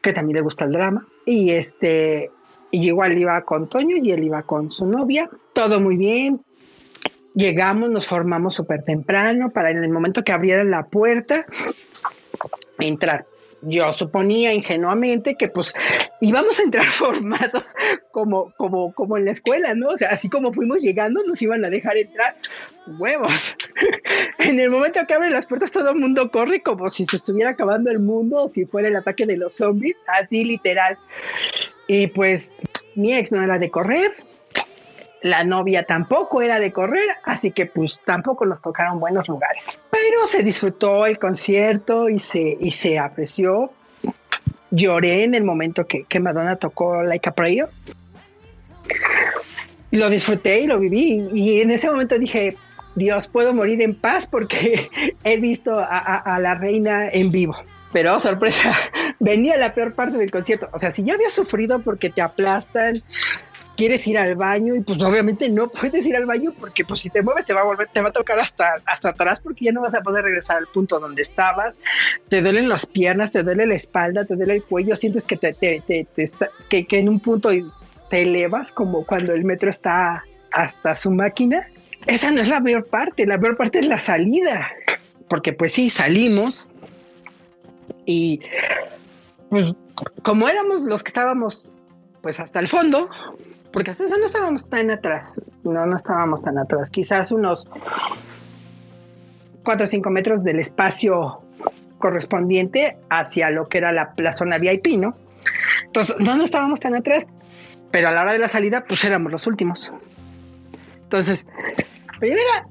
que 0.00 0.12
también 0.12 0.36
le 0.36 0.42
gusta 0.42 0.64
el 0.64 0.72
drama 0.72 1.06
y 1.24 1.50
este 1.50 2.30
y 2.70 2.86
igual 2.86 3.18
iba 3.18 3.40
con 3.42 3.68
Toño 3.68 3.96
y 4.02 4.10
él 4.12 4.24
iba 4.24 4.42
con 4.42 4.70
su 4.70 4.86
novia. 4.86 5.28
Todo 5.52 5.80
muy 5.80 5.96
bien. 5.96 6.44
Llegamos, 7.34 7.90
nos 7.90 8.06
formamos 8.06 8.54
súper 8.54 8.82
temprano 8.82 9.50
para 9.50 9.70
en 9.70 9.78
el 9.78 9.90
momento 9.90 10.22
que 10.22 10.32
abrieran 10.32 10.70
la 10.70 10.86
puerta 10.86 11.44
entrar 12.78 13.26
yo 13.62 13.92
suponía 13.92 14.52
ingenuamente 14.52 15.36
que 15.36 15.48
pues 15.48 15.74
íbamos 16.20 16.58
a 16.58 16.62
entrar 16.62 16.86
formados 16.92 17.64
como, 18.10 18.52
como, 18.56 18.92
como 18.92 19.16
en 19.16 19.24
la 19.24 19.32
escuela, 19.32 19.74
¿no? 19.74 19.90
O 19.90 19.96
sea, 19.96 20.10
así 20.10 20.28
como 20.28 20.52
fuimos 20.52 20.82
llegando, 20.82 21.22
nos 21.24 21.40
iban 21.42 21.64
a 21.64 21.70
dejar 21.70 21.98
entrar 21.98 22.36
huevos. 22.98 23.56
en 24.38 24.60
el 24.60 24.70
momento 24.70 25.00
que 25.06 25.14
abren 25.14 25.32
las 25.32 25.46
puertas, 25.46 25.72
todo 25.72 25.90
el 25.90 25.96
mundo 25.96 26.30
corre 26.30 26.62
como 26.62 26.88
si 26.88 27.04
se 27.04 27.16
estuviera 27.16 27.50
acabando 27.50 27.90
el 27.90 27.98
mundo 27.98 28.44
o 28.44 28.48
si 28.48 28.64
fuera 28.64 28.88
el 28.88 28.96
ataque 28.96 29.26
de 29.26 29.36
los 29.36 29.54
zombies, 29.54 29.96
así 30.06 30.44
literal. 30.44 30.96
Y 31.86 32.08
pues 32.08 32.62
mi 32.94 33.14
ex 33.14 33.32
no 33.32 33.42
era 33.42 33.58
de 33.58 33.70
correr, 33.70 34.12
la 35.22 35.44
novia 35.44 35.84
tampoco 35.84 36.42
era 36.42 36.60
de 36.60 36.72
correr, 36.72 37.08
así 37.24 37.50
que 37.50 37.66
pues 37.66 38.00
tampoco 38.04 38.46
nos 38.46 38.62
tocaron 38.62 39.00
buenos 39.00 39.28
lugares. 39.28 39.78
Pero 39.96 40.26
se 40.26 40.42
disfrutó 40.42 41.06
el 41.06 41.18
concierto 41.18 42.10
y 42.10 42.18
se, 42.18 42.54
y 42.60 42.70
se 42.70 42.98
apreció. 42.98 43.70
Lloré 44.70 45.24
en 45.24 45.34
el 45.34 45.42
momento 45.42 45.86
que, 45.86 46.04
que 46.04 46.20
Madonna 46.20 46.56
tocó 46.56 47.02
Like 47.02 47.30
a 47.30 47.34
Prayer. 47.34 47.66
lo 49.90 50.10
disfruté 50.10 50.60
y 50.60 50.66
lo 50.66 50.78
viví. 50.78 51.26
Y 51.32 51.62
en 51.62 51.70
ese 51.70 51.90
momento 51.90 52.18
dije, 52.18 52.56
Dios, 52.94 53.28
puedo 53.28 53.54
morir 53.54 53.82
en 53.82 53.94
paz 53.94 54.26
porque 54.26 54.90
he 55.24 55.40
visto 55.40 55.78
a, 55.78 56.38
la 56.40 56.54
reina 56.54 57.08
en 57.08 57.30
vivo. 57.30 57.56
Pero 57.92 58.20
sorpresa, 58.20 58.74
venía 59.18 59.56
la 59.56 59.72
peor 59.72 59.94
parte 59.94 60.18
del 60.18 60.30
concierto. 60.30 60.68
O 60.72 60.78
sea, 60.78 60.90
si 60.90 61.04
ya 61.04 61.14
había 61.14 61.30
sufrido 61.30 61.78
porque 61.78 62.10
te 62.10 62.20
aplastan, 62.20 63.02
quieres 63.76 64.06
ir 64.06 64.18
al 64.18 64.34
baño 64.34 64.74
y 64.74 64.80
pues 64.80 65.00
obviamente 65.02 65.48
no 65.48 65.68
puedes 65.68 66.06
ir 66.06 66.16
al 66.16 66.26
baño 66.26 66.52
porque 66.58 66.84
pues 66.84 67.00
si 67.00 67.10
te 67.10 67.22
mueves 67.22 67.46
te 67.46 67.54
va 67.54 67.60
a 67.60 67.64
volver, 67.64 67.88
te 67.92 68.00
va 68.00 68.08
a 68.08 68.12
tocar 68.12 68.38
hasta, 68.40 68.76
hasta 68.86 69.10
atrás 69.10 69.40
porque 69.40 69.66
ya 69.66 69.72
no 69.72 69.82
vas 69.82 69.94
a 69.94 70.02
poder 70.02 70.24
regresar 70.24 70.56
al 70.56 70.66
punto 70.66 70.98
donde 70.98 71.22
estabas, 71.22 71.78
te 72.28 72.42
duelen 72.42 72.68
las 72.68 72.86
piernas, 72.86 73.30
te 73.30 73.42
duele 73.42 73.66
la 73.66 73.74
espalda, 73.74 74.24
te 74.24 74.34
duele 74.34 74.54
el 74.54 74.64
cuello, 74.64 74.96
sientes 74.96 75.26
que 75.26 75.36
te, 75.36 75.52
te, 75.52 75.82
te, 75.86 76.06
que, 76.68 76.86
que 76.86 76.98
en 76.98 77.08
un 77.08 77.20
punto 77.20 77.50
te 78.10 78.22
elevas 78.22 78.72
como 78.72 79.04
cuando 79.04 79.32
el 79.32 79.44
metro 79.44 79.70
está 79.70 80.24
hasta 80.52 80.94
su 80.94 81.10
máquina. 81.10 81.68
Esa 82.06 82.30
no 82.30 82.40
es 82.40 82.48
la 82.48 82.60
peor 82.60 82.86
parte, 82.86 83.26
la 83.26 83.38
peor 83.38 83.56
parte 83.56 83.80
es 83.80 83.88
la 83.88 83.98
salida, 83.98 84.70
porque 85.28 85.52
pues 85.52 85.72
sí, 85.72 85.90
salimos 85.90 86.70
y 88.04 88.40
pues 89.50 89.74
como 90.22 90.48
éramos 90.48 90.82
los 90.82 91.02
que 91.02 91.08
estábamos 91.08 91.72
pues 92.26 92.40
hasta 92.40 92.58
el 92.58 92.66
fondo, 92.66 93.08
porque 93.72 93.92
hasta 93.92 94.02
eso 94.02 94.18
no 94.18 94.26
estábamos 94.26 94.68
tan 94.68 94.90
atrás, 94.90 95.40
no, 95.62 95.86
no 95.86 95.96
estábamos 95.96 96.42
tan 96.42 96.58
atrás, 96.58 96.90
quizás 96.90 97.30
unos 97.30 97.64
4 99.62 99.84
o 99.84 99.86
5 99.86 100.10
metros 100.10 100.42
del 100.42 100.58
espacio 100.58 101.40
correspondiente 101.98 102.98
hacia 103.10 103.50
lo 103.50 103.68
que 103.68 103.78
era 103.78 103.92
la, 103.92 104.32
zona 104.32 104.58
VIP, 104.58 104.98
¿no? 104.98 105.16
Entonces, 105.84 106.16
no, 106.18 106.34
no 106.34 106.42
estábamos 106.42 106.80
tan 106.80 106.96
atrás, 106.96 107.28
pero 107.92 108.08
a 108.08 108.10
la 108.10 108.22
hora 108.22 108.32
de 108.32 108.40
la 108.40 108.48
salida, 108.48 108.84
pues 108.88 109.04
éramos 109.04 109.30
los 109.30 109.46
últimos. 109.46 109.92
Entonces, 111.04 111.46
primera, 112.18 112.66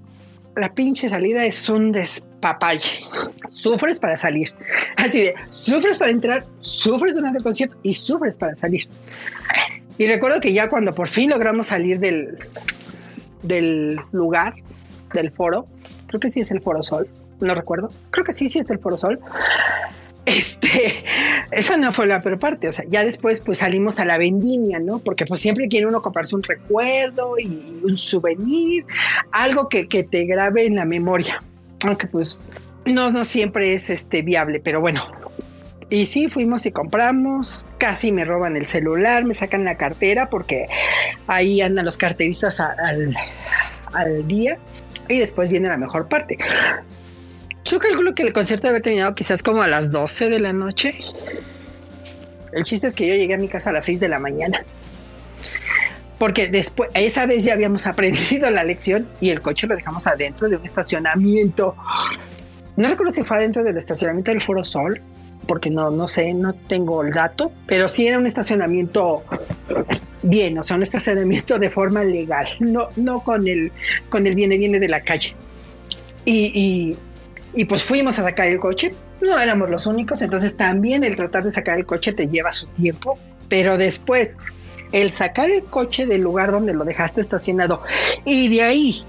la 0.57 0.73
pinche 0.73 1.07
salida 1.07 1.45
es 1.45 1.69
un 1.69 1.93
despapalle. 1.93 2.89
Sufres 3.47 4.01
para 4.01 4.17
salir. 4.17 4.53
Así 5.05 5.21
de, 5.21 5.35
sufres 5.51 5.99
para 5.99 6.11
entrar, 6.11 6.45
sufres 6.59 7.15
durante 7.15 7.37
el 7.37 7.43
concierto 7.43 7.77
y 7.83 7.93
sufres 7.93 8.37
para 8.37 8.55
salir. 8.55 8.87
Y 9.99 10.07
recuerdo 10.07 10.41
que 10.41 10.51
ya 10.51 10.67
cuando 10.67 10.95
por 10.95 11.07
fin 11.07 11.29
logramos 11.29 11.67
salir 11.67 11.99
del, 11.99 12.39
del 13.43 13.99
lugar, 14.11 14.55
del 15.13 15.29
foro, 15.29 15.67
creo 16.07 16.19
que 16.19 16.29
sí 16.29 16.41
es 16.41 16.49
el 16.49 16.59
Foro 16.59 16.81
Sol, 16.81 17.07
no 17.39 17.53
recuerdo, 17.53 17.91
creo 18.09 18.25
que 18.25 18.33
sí, 18.33 18.49
sí 18.49 18.59
es 18.59 18.69
el 18.71 18.79
Foro 18.79 18.97
Sol. 18.97 19.19
Este, 20.25 21.05
esa 21.51 21.77
no 21.77 21.91
fue 21.91 22.07
la 22.07 22.23
peor 22.23 22.39
parte, 22.39 22.67
o 22.67 22.71
sea, 22.71 22.85
ya 22.89 23.05
después 23.05 23.41
pues 23.41 23.59
salimos 23.59 23.99
a 23.99 24.05
la 24.05 24.17
vendimia, 24.17 24.79
¿no? 24.79 24.97
Porque 24.97 25.27
pues 25.27 25.39
siempre 25.39 25.67
quiere 25.67 25.85
uno 25.85 26.01
comprarse 26.01 26.35
un 26.35 26.41
recuerdo 26.41 27.37
y 27.37 27.79
un 27.83 27.95
souvenir, 27.95 28.85
algo 29.31 29.69
que, 29.69 29.87
que 29.87 30.03
te 30.03 30.25
grabe 30.25 30.65
en 30.65 30.75
la 30.75 30.85
memoria, 30.85 31.43
aunque 31.83 32.07
pues 32.07 32.41
no, 32.85 33.11
no 33.11 33.25
siempre 33.25 33.73
es 33.73 33.89
este 33.89 34.21
viable, 34.21 34.59
pero 34.59 34.81
bueno, 34.81 35.05
y 35.89 36.05
sí, 36.05 36.29
fuimos 36.29 36.65
y 36.65 36.71
compramos, 36.71 37.65
casi 37.77 38.11
me 38.11 38.25
roban 38.25 38.57
el 38.57 38.65
celular, 38.65 39.23
me 39.23 39.33
sacan 39.33 39.63
la 39.63 39.77
cartera 39.77 40.29
porque 40.29 40.67
ahí 41.27 41.61
andan 41.61 41.85
los 41.85 41.97
carteristas 41.97 42.59
al, 42.59 43.15
al 43.93 44.27
día 44.27 44.57
y 45.07 45.19
después 45.19 45.49
viene 45.49 45.69
la 45.69 45.77
mejor 45.77 46.07
parte. 46.07 46.37
Yo 47.65 47.79
calculo 47.79 48.13
que 48.13 48.23
el 48.23 48.33
concierto 48.33 48.67
debe 48.67 49.01
haber 49.01 49.15
quizás 49.15 49.41
como 49.41 49.61
a 49.61 49.67
las 49.67 49.91
12 49.91 50.29
de 50.29 50.39
la 50.39 50.53
noche. 50.53 50.95
El 52.51 52.63
chiste 52.63 52.87
es 52.87 52.93
que 52.93 53.07
yo 53.07 53.15
llegué 53.15 53.33
a 53.33 53.37
mi 53.37 53.47
casa 53.47 53.71
a 53.71 53.73
las 53.73 53.85
6 53.85 53.99
de 53.99 54.07
la 54.07 54.19
mañana. 54.19 54.63
Porque 56.17 56.47
después, 56.47 56.89
esa 56.93 57.25
vez 57.25 57.43
ya 57.43 57.53
habíamos 57.53 57.87
aprendido 57.87 58.49
la 58.49 58.63
lección 58.63 59.07
y 59.19 59.29
el 59.31 59.41
coche 59.41 59.67
lo 59.67 59.75
dejamos 59.75 60.07
adentro 60.07 60.47
de 60.47 60.57
un 60.57 60.65
estacionamiento. 60.65 61.75
No 62.77 62.89
recuerdo 62.89 63.13
si 63.13 63.23
fue 63.23 63.37
adentro 63.37 63.63
del 63.63 63.77
estacionamiento 63.77 64.31
del 64.31 64.41
Foro 64.41 64.65
Sol 64.65 65.01
porque 65.45 65.69
no, 65.69 65.91
no 65.91 66.07
sé, 66.07 66.33
no 66.33 66.53
tengo 66.53 67.03
el 67.03 67.11
dato, 67.11 67.51
pero 67.67 67.87
sí 67.87 68.07
era 68.07 68.17
un 68.17 68.25
estacionamiento 68.25 69.23
bien, 70.23 70.57
o 70.57 70.63
sea, 70.63 70.75
un 70.75 70.83
estacionamiento 70.83 71.59
de 71.59 71.69
forma 71.69 72.03
legal, 72.03 72.47
no, 72.59 72.87
no 72.95 73.23
con 73.23 73.47
el, 73.47 73.71
con 74.09 74.25
el 74.27 74.35
viene 74.35 74.57
viene 74.57 74.79
de 74.79 74.87
la 74.87 75.01
calle. 75.01 75.35
Y, 76.25 76.97
y, 77.53 77.65
pues 77.65 77.83
fuimos 77.83 78.17
a 78.19 78.23
sacar 78.23 78.49
el 78.49 78.59
coche, 78.59 78.93
no 79.21 79.39
éramos 79.39 79.69
los 79.69 79.85
únicos, 79.85 80.21
entonces 80.21 80.57
también 80.57 81.03
el 81.03 81.15
tratar 81.15 81.43
de 81.43 81.51
sacar 81.51 81.77
el 81.77 81.85
coche 81.85 82.11
te 82.13 82.27
lleva 82.27 82.51
su 82.51 82.65
tiempo, 82.67 83.17
pero 83.47 83.77
después 83.77 84.35
el 84.91 85.13
sacar 85.13 85.49
el 85.49 85.63
coche 85.63 86.05
del 86.05 86.21
lugar 86.21 86.51
donde 86.51 86.73
lo 86.73 86.83
dejaste 86.83 87.21
estacionado 87.21 87.81
y 88.25 88.49
de 88.49 88.63
ahí 88.63 89.05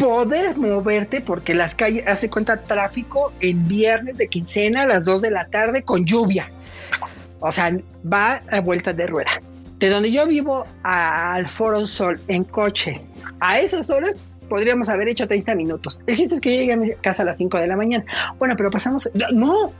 poder 0.00 0.56
moverte 0.56 1.20
porque 1.20 1.54
las 1.54 1.74
calles, 1.74 2.04
hace 2.06 2.30
cuenta 2.30 2.62
tráfico 2.62 3.32
en 3.40 3.68
viernes 3.68 4.16
de 4.16 4.28
quincena 4.28 4.82
a 4.82 4.86
las 4.86 5.04
2 5.04 5.20
de 5.20 5.30
la 5.30 5.46
tarde 5.48 5.82
con 5.82 6.06
lluvia. 6.06 6.50
O 7.38 7.52
sea, 7.52 7.76
va 8.10 8.42
a 8.50 8.60
vuelta 8.60 8.94
de 8.94 9.06
rueda. 9.06 9.30
De 9.78 9.90
donde 9.90 10.10
yo 10.10 10.26
vivo 10.26 10.64
al 10.82 11.48
Foro 11.48 11.86
Sol 11.86 12.18
en 12.28 12.44
coche, 12.44 13.02
a 13.40 13.60
esas 13.60 13.90
horas 13.90 14.16
podríamos 14.50 14.90
haber 14.90 15.08
hecho 15.08 15.26
30 15.26 15.54
minutos. 15.54 16.00
El 16.06 16.16
chiste 16.16 16.34
es 16.34 16.40
que 16.42 16.50
yo 16.50 16.60
llegué 16.60 16.72
a 16.74 16.76
mi 16.76 16.94
casa 16.96 17.22
a 17.22 17.26
las 17.26 17.38
5 17.38 17.58
de 17.58 17.66
la 17.68 17.76
mañana. 17.76 18.04
Bueno, 18.38 18.54
pero 18.58 18.70
pasamos, 18.70 19.08
no, 19.32 19.72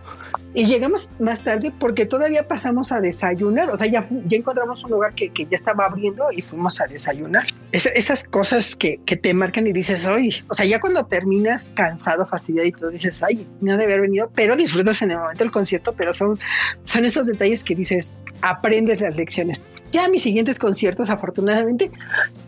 y 0.55 0.65
llegamos 0.65 1.11
más 1.19 1.41
tarde 1.41 1.73
porque 1.79 2.07
todavía 2.07 2.49
pasamos 2.49 2.93
a 2.93 3.01
desayunar, 3.01 3.71
o 3.71 3.77
sea, 3.77 3.87
ya, 3.87 4.07
ya 4.27 4.39
encontramos 4.39 4.83
un 4.85 4.91
lugar 4.91 5.15
que, 5.15 5.31
que 5.31 5.45
ya 5.45 5.57
estaba 5.57 5.85
abriendo 5.87 6.25
y 6.35 6.43
fuimos 6.43 6.81
a 6.81 6.87
desayunar. 6.87 7.45
esas 7.73 8.25
cosas 8.25 8.77
que, 8.77 9.01
que, 9.05 9.17
te 9.17 9.35
marcan 9.35 9.67
y 9.67 9.73
dices, 9.73 10.07
ay, 10.07 10.31
o 10.49 10.55
sea, 10.55 10.65
ya 10.65 10.81
cuando 10.81 11.05
terminas 11.05 11.73
cansado, 11.77 12.27
fastidiado 12.27 12.67
y 12.69 12.73
todo, 12.73 12.91
dices, 12.91 13.23
ay, 13.23 13.47
no 13.61 13.73
debe 13.77 13.93
haber 13.93 14.03
venido, 14.03 14.31
pero 14.35 14.57
disfrutas 14.57 15.03
en 15.03 15.11
el 15.11 15.19
momento 15.19 15.45
del 15.45 15.53
concierto, 15.53 15.95
pero 15.97 16.15
son, 16.15 16.39
son 16.85 17.05
esos 17.05 17.27
detalles 17.27 17.65
que 17.65 17.75
dices, 17.75 18.23
aprendes 18.41 19.01
las 19.01 19.17
lecciones. 19.17 19.65
Ya 19.93 20.09
mis 20.09 20.23
siguientes 20.23 20.59
conciertos, 20.59 21.11
afortunadamente, 21.11 21.91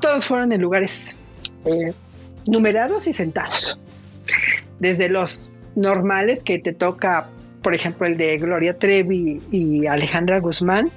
todos 0.01 0.25
fueron 0.25 0.53
en 0.53 0.61
lugares 0.61 1.17
eh, 1.65 1.93
numerados 2.47 3.07
y 3.07 3.13
sentados. 3.13 3.79
Desde 4.79 5.09
los 5.09 5.51
normales 5.75 6.43
que 6.43 6.59
te 6.59 6.73
toca 6.73 7.29
por 7.63 7.75
ejemplo, 7.75 8.07
el 8.07 8.17
de 8.19 8.37
Gloria 8.39 8.77
Trevi 8.77 9.41
y 9.51 9.87
Alejandra 9.87 10.41
Guzmán, 10.41 10.91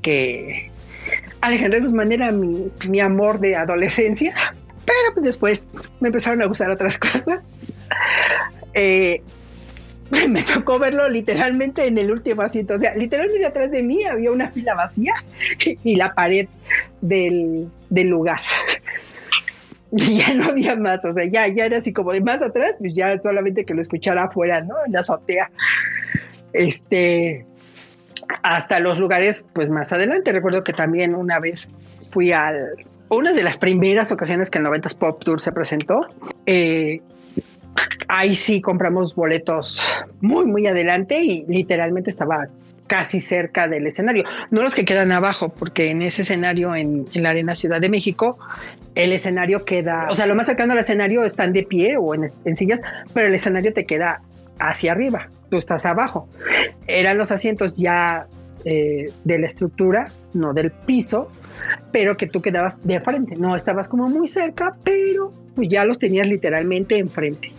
que 0.00 0.70
Alejandra 1.40 1.80
Guzmán 1.80 2.12
era 2.12 2.30
mi, 2.30 2.68
mi 2.88 3.00
amor 3.00 3.40
de 3.40 3.56
adolescencia, 3.56 4.32
pero 4.86 5.14
pues 5.14 5.26
después 5.26 5.68
me 6.00 6.08
empezaron 6.08 6.40
a 6.42 6.46
gustar 6.46 6.70
otras 6.70 6.98
cosas. 6.98 7.60
Eh, 8.74 9.22
me 10.28 10.42
tocó 10.42 10.78
verlo 10.78 11.08
literalmente 11.08 11.86
en 11.86 11.98
el 11.98 12.10
último 12.10 12.42
asiento. 12.42 12.74
O 12.74 12.78
sea, 12.78 12.94
literalmente 12.94 13.44
atrás 13.44 13.70
de 13.70 13.82
mí 13.82 14.04
había 14.04 14.30
una 14.30 14.50
fila 14.50 14.74
vacía 14.74 15.14
y 15.82 15.96
la 15.96 16.14
pared 16.14 16.48
del, 17.00 17.68
del 17.90 18.08
lugar. 18.08 18.40
ya 19.96 20.34
no 20.34 20.44
había 20.44 20.74
más, 20.74 21.04
o 21.04 21.12
sea, 21.12 21.24
ya, 21.30 21.46
ya 21.48 21.66
era 21.66 21.78
así 21.78 21.92
como 21.92 22.12
de 22.12 22.22
más 22.22 22.42
atrás, 22.42 22.76
pues 22.78 22.94
ya 22.94 23.18
solamente 23.22 23.66
que 23.66 23.74
lo 23.74 23.82
escuchara 23.82 24.24
afuera, 24.24 24.62
¿no? 24.62 24.74
En 24.86 24.92
la 24.92 25.00
azotea. 25.00 25.50
Este, 26.54 27.44
hasta 28.42 28.80
los 28.80 28.98
lugares, 28.98 29.44
pues 29.52 29.68
más 29.68 29.92
adelante. 29.92 30.32
Recuerdo 30.32 30.64
que 30.64 30.72
también 30.72 31.14
una 31.14 31.38
vez 31.38 31.68
fui 32.10 32.32
al, 32.32 32.70
una 33.10 33.32
de 33.32 33.42
las 33.42 33.58
primeras 33.58 34.12
ocasiones 34.12 34.50
que 34.50 34.58
el 34.58 34.64
90s 34.64 34.96
Pop 34.96 35.22
Tour 35.22 35.40
se 35.40 35.52
presentó. 35.52 36.06
Eh, 36.46 37.02
ahí 38.08 38.34
sí 38.34 38.62
compramos 38.62 39.14
boletos 39.14 39.94
muy, 40.22 40.46
muy 40.46 40.66
adelante 40.66 41.20
y 41.20 41.44
literalmente 41.46 42.08
estaba 42.08 42.48
casi 42.92 43.22
cerca 43.22 43.68
del 43.68 43.86
escenario. 43.86 44.24
No 44.50 44.60
los 44.60 44.74
que 44.74 44.84
quedan 44.84 45.12
abajo, 45.12 45.48
porque 45.48 45.90
en 45.90 46.02
ese 46.02 46.20
escenario 46.20 46.74
en, 46.76 47.06
la 47.14 47.30
Arena 47.30 47.54
Ciudad 47.54 47.80
de 47.80 47.88
México, 47.88 48.38
el 48.94 49.14
escenario 49.14 49.64
queda, 49.64 50.08
o 50.10 50.14
sea, 50.14 50.26
lo 50.26 50.34
más 50.34 50.44
cercano 50.44 50.74
al 50.74 50.78
escenario 50.78 51.24
están 51.24 51.54
de 51.54 51.62
pie 51.62 51.96
o 51.98 52.14
en, 52.14 52.28
sillas, 52.54 52.82
pero 53.14 53.28
el 53.28 53.34
escenario 53.34 53.72
te 53.72 53.86
queda 53.86 54.20
hacia 54.58 54.92
arriba, 54.92 55.30
tú 55.48 55.56
estás 55.56 55.86
abajo. 55.86 56.28
Eran 56.86 57.16
los 57.16 57.32
asientos 57.32 57.76
ya 57.78 58.26
eh, 58.66 59.10
de 59.24 59.38
la 59.38 59.46
estructura, 59.46 60.12
no 60.34 60.52
del 60.52 60.70
piso, 60.70 61.30
pero 61.90 62.16
que 62.16 62.26
tú 62.26 62.42
quedabas 62.42 62.86
de 62.86 63.00
frente, 63.00 63.36
no 63.36 63.54
estabas 63.54 63.88
como 63.88 64.08
muy 64.08 64.28
cerca, 64.28 64.76
pero 64.84 65.32
pues 65.54 65.68
ya 65.68 65.84
los 65.84 65.98
tenías 65.98 66.28
literalmente 66.28 66.98
enfrente. 66.98 67.52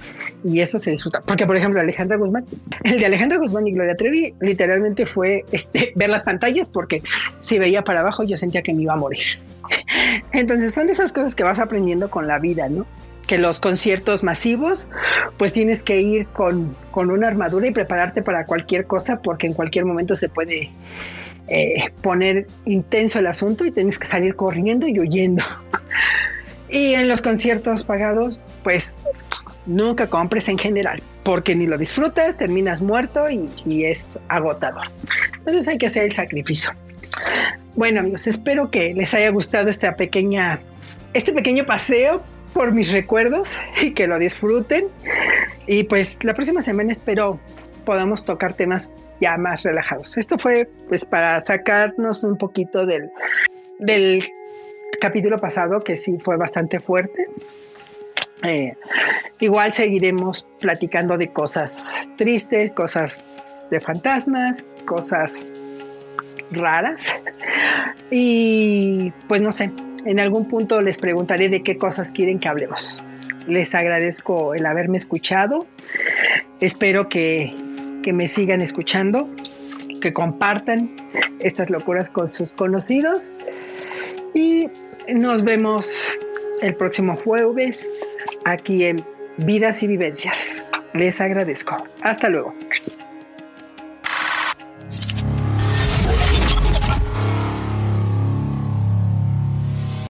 Y 0.44 0.60
eso 0.60 0.80
se 0.80 0.92
disfruta. 0.92 1.22
Porque, 1.22 1.46
por 1.46 1.56
ejemplo, 1.56 1.80
Alejandra 1.80 2.18
Guzmán, 2.18 2.46
el 2.84 3.00
de 3.00 3.06
Alejandra 3.06 3.38
Guzmán 3.38 3.68
y 3.68 3.72
Gloria 3.74 3.96
Trevi, 3.96 4.34
literalmente 4.42 5.06
fue 5.06 5.46
este, 5.52 5.94
ver 5.96 6.10
las 6.10 6.24
pantallas 6.24 6.70
porque 6.70 7.02
si 7.38 7.60
veía 7.60 7.84
para 7.84 8.02
abajo 8.02 8.24
yo 8.24 8.38
sentía 8.38 8.62
que 8.62 8.74
me 8.74 8.84
iba 8.84 8.94
a 8.94 8.98
morir. 8.98 9.24
Entonces 10.32 10.74
son 10.74 10.90
esas 10.90 11.14
cosas 11.14 11.36
que 11.36 11.44
vas 11.44 11.60
aprendiendo 11.60 12.10
con 12.10 12.28
la 12.28 12.40
vida, 12.40 12.68
¿no? 12.68 12.86
Que 13.28 13.38
los 13.38 13.60
conciertos 13.62 14.24
masivos, 14.24 14.90
pues 15.38 15.54
tienes 15.54 15.84
que 15.84 16.02
ir 16.02 16.28
con, 16.28 16.76
con 16.92 17.10
una 17.10 17.28
armadura 17.28 17.68
y 17.68 17.72
prepararte 17.72 18.22
para 18.22 18.46
cualquier 18.46 18.86
cosa 18.86 19.22
porque 19.22 19.48
en 19.48 19.54
cualquier 19.54 19.86
momento 19.86 20.16
se 20.16 20.28
puede 20.28 20.72
eh, 21.48 21.92
poner 22.02 22.48
intenso 22.66 23.20
el 23.20 23.28
asunto 23.28 23.66
y 23.66 23.72
tienes 23.72 24.00
que 24.00 24.08
salir 24.08 24.36
corriendo 24.36 24.88
y 24.88 25.00
huyendo. 25.00 25.44
y 26.70 26.94
en 26.94 27.08
los 27.08 27.22
conciertos 27.22 27.84
pagados, 27.84 28.40
pues 28.64 28.98
nunca 29.66 30.10
compres 30.10 30.48
en 30.50 30.58
general, 30.58 31.02
porque 31.24 31.56
ni 31.56 31.68
lo 31.68 31.78
disfrutas, 31.78 32.38
terminas 32.38 32.82
muerto 32.82 33.30
y, 33.30 33.86
es 33.86 34.20
agotador. 34.28 34.88
Entonces 35.38 35.68
hay 35.68 35.78
que 35.78 35.88
hacer 35.88 36.04
el 36.04 36.12
sacrificio. 36.12 36.72
Bueno 37.76 38.02
amigos, 38.02 38.28
espero 38.28 38.70
que 38.70 38.94
les 38.94 39.14
haya 39.14 39.30
gustado 39.30 39.70
esta 39.70 39.96
pequeña, 39.96 40.60
este 41.14 41.34
pequeño 41.34 41.66
paseo 41.66 42.22
por 42.54 42.72
mis 42.72 42.92
recuerdos 42.92 43.60
y 43.82 43.92
que 43.92 44.08
lo 44.08 44.20
disfruten. 44.20 44.88
Y 45.68 45.84
pues 45.84 46.18
la 46.24 46.34
próxima 46.34 46.62
semana 46.62 46.92
espero 46.92 47.40
podamos 47.86 48.26
tocar 48.26 48.54
temas 48.54 48.94
ya 49.20 49.38
más 49.38 49.64
relajados. 49.64 50.18
Esto 50.18 50.38
fue 50.38 50.70
pues 50.88 51.06
para 51.06 51.40
sacarnos 51.42 52.24
un 52.24 52.38
poquito 52.38 52.86
del, 52.86 53.12
del 53.80 54.24
capítulo 55.00 55.40
pasado 55.40 55.82
que 55.82 55.98
sí 55.98 56.18
fue 56.24 56.38
bastante 56.38 56.80
fuerte. 56.80 57.28
Eh, 58.44 58.76
igual 59.40 59.72
seguiremos 59.72 60.46
platicando 60.60 61.18
de 61.18 61.30
cosas 61.30 62.10
tristes, 62.18 62.72
cosas 62.72 63.56
de 63.72 63.80
fantasmas, 63.80 64.66
cosas 64.86 65.54
raras. 66.52 67.16
Y 68.12 69.12
pues 69.28 69.42
no 69.42 69.52
sé, 69.52 69.72
en 70.06 70.20
algún 70.20 70.48
punto 70.48 70.82
les 70.82 70.98
preguntaré 70.98 71.50
de 71.50 71.64
qué 71.64 71.78
cosas 71.78 72.12
quieren 72.12 72.40
que 72.40 72.50
hablemos. 72.50 73.02
Les 73.48 73.74
agradezco 73.76 74.54
el 74.54 74.66
haberme 74.66 74.98
escuchado. 74.98 75.66
Espero 76.60 77.10
que, 77.10 77.54
que 78.04 78.14
me 78.14 78.28
sigan 78.28 78.62
escuchando, 78.62 79.28
que 80.02 80.14
compartan 80.14 80.92
estas 81.40 81.72
locuras 81.72 82.12
con 82.12 82.30
sus 82.30 82.54
conocidos. 82.54 83.34
Y 84.36 84.68
nos 85.12 85.44
vemos 85.44 86.20
el 86.62 86.76
próximo 86.76 87.16
jueves 87.16 88.08
aquí 88.46 88.86
en 88.86 89.04
Vidas 89.38 89.82
y 89.82 89.88
Vivencias. 89.88 90.70
Les 90.94 91.20
agradezco. 91.20 91.76
Hasta 92.02 92.30
luego. 92.30 92.54